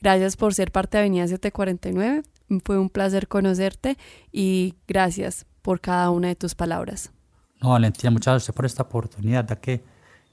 Gracias 0.00 0.36
por 0.36 0.54
ser 0.54 0.70
parte 0.70 0.96
de 0.96 1.02
Avenida 1.02 1.26
749. 1.26 2.22
Fue 2.64 2.78
un 2.78 2.88
placer 2.88 3.28
conocerte 3.28 3.98
y 4.32 4.74
gracias 4.86 5.46
por 5.62 5.80
cada 5.80 6.10
una 6.10 6.28
de 6.28 6.36
tus 6.36 6.54
palabras. 6.54 7.12
No, 7.60 7.70
Valentina, 7.70 8.10
muchas 8.10 8.34
gracias 8.34 8.54
por 8.54 8.64
esta 8.64 8.84
oportunidad, 8.84 9.46
ya 9.48 9.56
que 9.56 9.82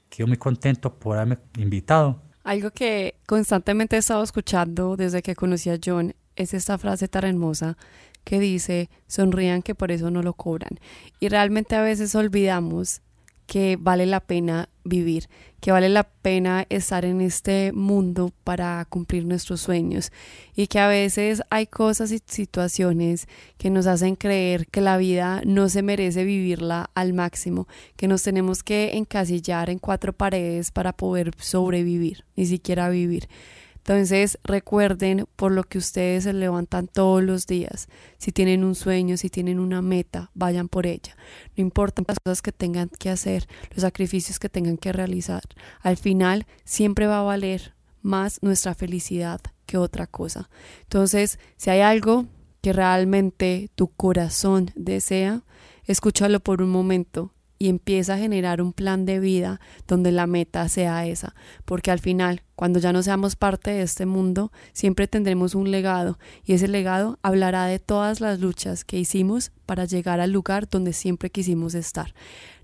quedo 0.08 0.28
muy 0.28 0.36
contento 0.36 0.94
por 0.94 1.16
haberme 1.16 1.38
invitado. 1.58 2.22
Algo 2.44 2.70
que 2.70 3.16
constantemente 3.26 3.96
he 3.96 3.98
estado 3.98 4.22
escuchando 4.22 4.96
desde 4.96 5.22
que 5.22 5.34
conocí 5.34 5.68
a 5.68 5.78
John 5.84 6.14
es 6.36 6.54
esta 6.54 6.78
frase 6.78 7.08
tan 7.08 7.24
hermosa 7.24 7.76
que 8.22 8.38
dice, 8.40 8.88
sonrían 9.06 9.62
que 9.62 9.74
por 9.74 9.90
eso 9.90 10.10
no 10.10 10.22
lo 10.22 10.34
cobran. 10.34 10.78
Y 11.20 11.28
realmente 11.28 11.76
a 11.76 11.82
veces 11.82 12.14
olvidamos 12.14 13.02
que 13.46 13.76
vale 13.80 14.06
la 14.06 14.20
pena 14.20 14.68
vivir, 14.84 15.28
que 15.60 15.72
vale 15.72 15.88
la 15.88 16.04
pena 16.04 16.66
estar 16.68 17.04
en 17.04 17.20
este 17.20 17.72
mundo 17.72 18.32
para 18.44 18.84
cumplir 18.88 19.24
nuestros 19.24 19.60
sueños 19.60 20.12
y 20.54 20.66
que 20.66 20.78
a 20.78 20.88
veces 20.88 21.42
hay 21.50 21.66
cosas 21.66 22.12
y 22.12 22.20
situaciones 22.24 23.28
que 23.58 23.70
nos 23.70 23.86
hacen 23.86 24.16
creer 24.16 24.66
que 24.66 24.80
la 24.80 24.96
vida 24.96 25.42
no 25.44 25.68
se 25.68 25.82
merece 25.82 26.24
vivirla 26.24 26.90
al 26.94 27.12
máximo, 27.12 27.66
que 27.96 28.08
nos 28.08 28.22
tenemos 28.22 28.62
que 28.62 28.96
encasillar 28.96 29.70
en 29.70 29.78
cuatro 29.78 30.12
paredes 30.12 30.70
para 30.70 30.92
poder 30.92 31.32
sobrevivir, 31.38 32.24
ni 32.36 32.46
siquiera 32.46 32.88
vivir. 32.88 33.28
Entonces 33.86 34.36
recuerden 34.42 35.28
por 35.36 35.52
lo 35.52 35.62
que 35.62 35.78
ustedes 35.78 36.24
se 36.24 36.32
levantan 36.32 36.88
todos 36.88 37.22
los 37.22 37.46
días. 37.46 37.86
Si 38.18 38.32
tienen 38.32 38.64
un 38.64 38.74
sueño, 38.74 39.16
si 39.16 39.30
tienen 39.30 39.60
una 39.60 39.80
meta, 39.80 40.32
vayan 40.34 40.68
por 40.68 40.86
ella. 40.86 41.16
No 41.56 41.62
importa 41.62 42.02
las 42.04 42.18
cosas 42.18 42.42
que 42.42 42.50
tengan 42.50 42.88
que 42.88 43.10
hacer, 43.10 43.46
los 43.70 43.82
sacrificios 43.82 44.40
que 44.40 44.48
tengan 44.48 44.76
que 44.76 44.92
realizar. 44.92 45.44
Al 45.82 45.96
final 45.96 46.46
siempre 46.64 47.06
va 47.06 47.20
a 47.20 47.22
valer 47.22 47.74
más 48.02 48.42
nuestra 48.42 48.74
felicidad 48.74 49.40
que 49.66 49.78
otra 49.78 50.08
cosa. 50.08 50.50
Entonces, 50.82 51.38
si 51.56 51.70
hay 51.70 51.80
algo 51.80 52.26
que 52.62 52.72
realmente 52.72 53.70
tu 53.76 53.86
corazón 53.86 54.72
desea, 54.74 55.44
escúchalo 55.84 56.40
por 56.40 56.60
un 56.60 56.70
momento 56.70 57.35
y 57.58 57.68
empieza 57.68 58.14
a 58.14 58.18
generar 58.18 58.60
un 58.60 58.72
plan 58.72 59.06
de 59.06 59.20
vida 59.20 59.60
donde 59.86 60.12
la 60.12 60.26
meta 60.26 60.68
sea 60.68 61.06
esa, 61.06 61.34
porque 61.64 61.90
al 61.90 62.00
final, 62.00 62.42
cuando 62.54 62.78
ya 62.78 62.92
no 62.92 63.02
seamos 63.02 63.36
parte 63.36 63.70
de 63.70 63.82
este 63.82 64.06
mundo, 64.06 64.52
siempre 64.72 65.08
tendremos 65.08 65.54
un 65.54 65.70
legado 65.70 66.18
y 66.44 66.54
ese 66.54 66.68
legado 66.68 67.18
hablará 67.22 67.66
de 67.66 67.78
todas 67.78 68.20
las 68.20 68.40
luchas 68.40 68.84
que 68.84 68.98
hicimos 68.98 69.52
para 69.64 69.84
llegar 69.84 70.20
al 70.20 70.32
lugar 70.32 70.68
donde 70.68 70.92
siempre 70.92 71.30
quisimos 71.30 71.74
estar. 71.74 72.14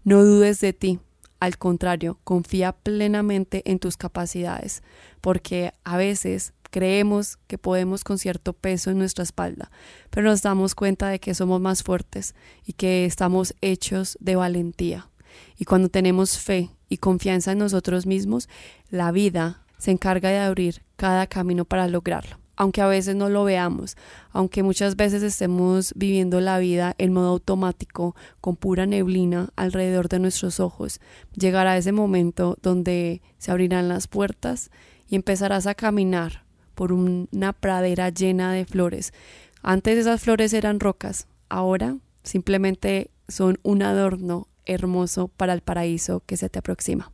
No 0.04 0.24
dudes 0.24 0.60
de 0.60 0.72
ti, 0.72 0.98
al 1.40 1.58
contrario, 1.58 2.18
confía 2.22 2.72
plenamente 2.72 3.62
en 3.70 3.78
tus 3.80 3.96
capacidades, 3.96 4.82
porque 5.20 5.72
a 5.84 5.96
veces 5.96 6.52
creemos 6.72 7.38
que 7.46 7.58
podemos 7.58 8.02
con 8.02 8.18
cierto 8.18 8.54
peso 8.54 8.90
en 8.90 8.98
nuestra 8.98 9.22
espalda, 9.22 9.70
pero 10.10 10.28
nos 10.28 10.42
damos 10.42 10.74
cuenta 10.74 11.08
de 11.08 11.20
que 11.20 11.34
somos 11.34 11.60
más 11.60 11.84
fuertes 11.84 12.34
y 12.64 12.72
que 12.72 13.04
estamos 13.04 13.54
hechos 13.60 14.16
de 14.20 14.34
valentía. 14.34 15.10
Y 15.58 15.66
cuando 15.66 15.90
tenemos 15.90 16.38
fe 16.38 16.70
y 16.88 16.96
confianza 16.96 17.52
en 17.52 17.58
nosotros 17.58 18.06
mismos, 18.06 18.48
la 18.90 19.12
vida 19.12 19.64
se 19.78 19.90
encarga 19.90 20.30
de 20.30 20.38
abrir 20.38 20.82
cada 20.96 21.26
camino 21.26 21.64
para 21.64 21.86
lograrlo. 21.88 22.38
Aunque 22.56 22.80
a 22.80 22.86
veces 22.86 23.16
no 23.16 23.28
lo 23.28 23.44
veamos, 23.44 23.96
aunque 24.30 24.62
muchas 24.62 24.96
veces 24.96 25.22
estemos 25.22 25.92
viviendo 25.94 26.40
la 26.40 26.58
vida 26.58 26.94
en 26.98 27.12
modo 27.12 27.30
automático, 27.30 28.14
con 28.40 28.56
pura 28.56 28.86
neblina 28.86 29.50
alrededor 29.56 30.08
de 30.08 30.20
nuestros 30.20 30.60
ojos, 30.60 31.00
llegará 31.34 31.76
ese 31.76 31.92
momento 31.92 32.56
donde 32.62 33.20
se 33.38 33.50
abrirán 33.50 33.88
las 33.88 34.06
puertas 34.06 34.70
y 35.08 35.16
empezarás 35.16 35.66
a 35.66 35.74
caminar 35.74 36.41
por 36.74 36.92
una 36.92 37.52
pradera 37.52 38.10
llena 38.10 38.52
de 38.52 38.64
flores. 38.64 39.12
Antes 39.62 39.98
esas 39.98 40.20
flores 40.20 40.52
eran 40.52 40.80
rocas, 40.80 41.26
ahora 41.48 41.96
simplemente 42.24 43.10
son 43.28 43.58
un 43.62 43.82
adorno 43.82 44.48
hermoso 44.66 45.28
para 45.28 45.52
el 45.52 45.60
paraíso 45.60 46.22
que 46.26 46.36
se 46.36 46.48
te 46.48 46.58
aproxima. 46.58 47.12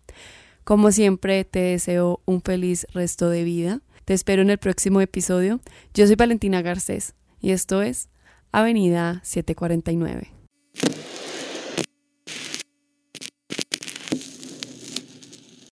Como 0.64 0.92
siempre, 0.92 1.44
te 1.44 1.60
deseo 1.60 2.20
un 2.26 2.42
feliz 2.42 2.86
resto 2.92 3.30
de 3.30 3.44
vida. 3.44 3.80
Te 4.04 4.14
espero 4.14 4.42
en 4.42 4.50
el 4.50 4.58
próximo 4.58 5.00
episodio. 5.00 5.60
Yo 5.94 6.06
soy 6.06 6.16
Valentina 6.16 6.62
Garcés 6.62 7.14
y 7.40 7.50
esto 7.50 7.82
es 7.82 8.08
Avenida 8.52 9.20
749. 9.24 10.37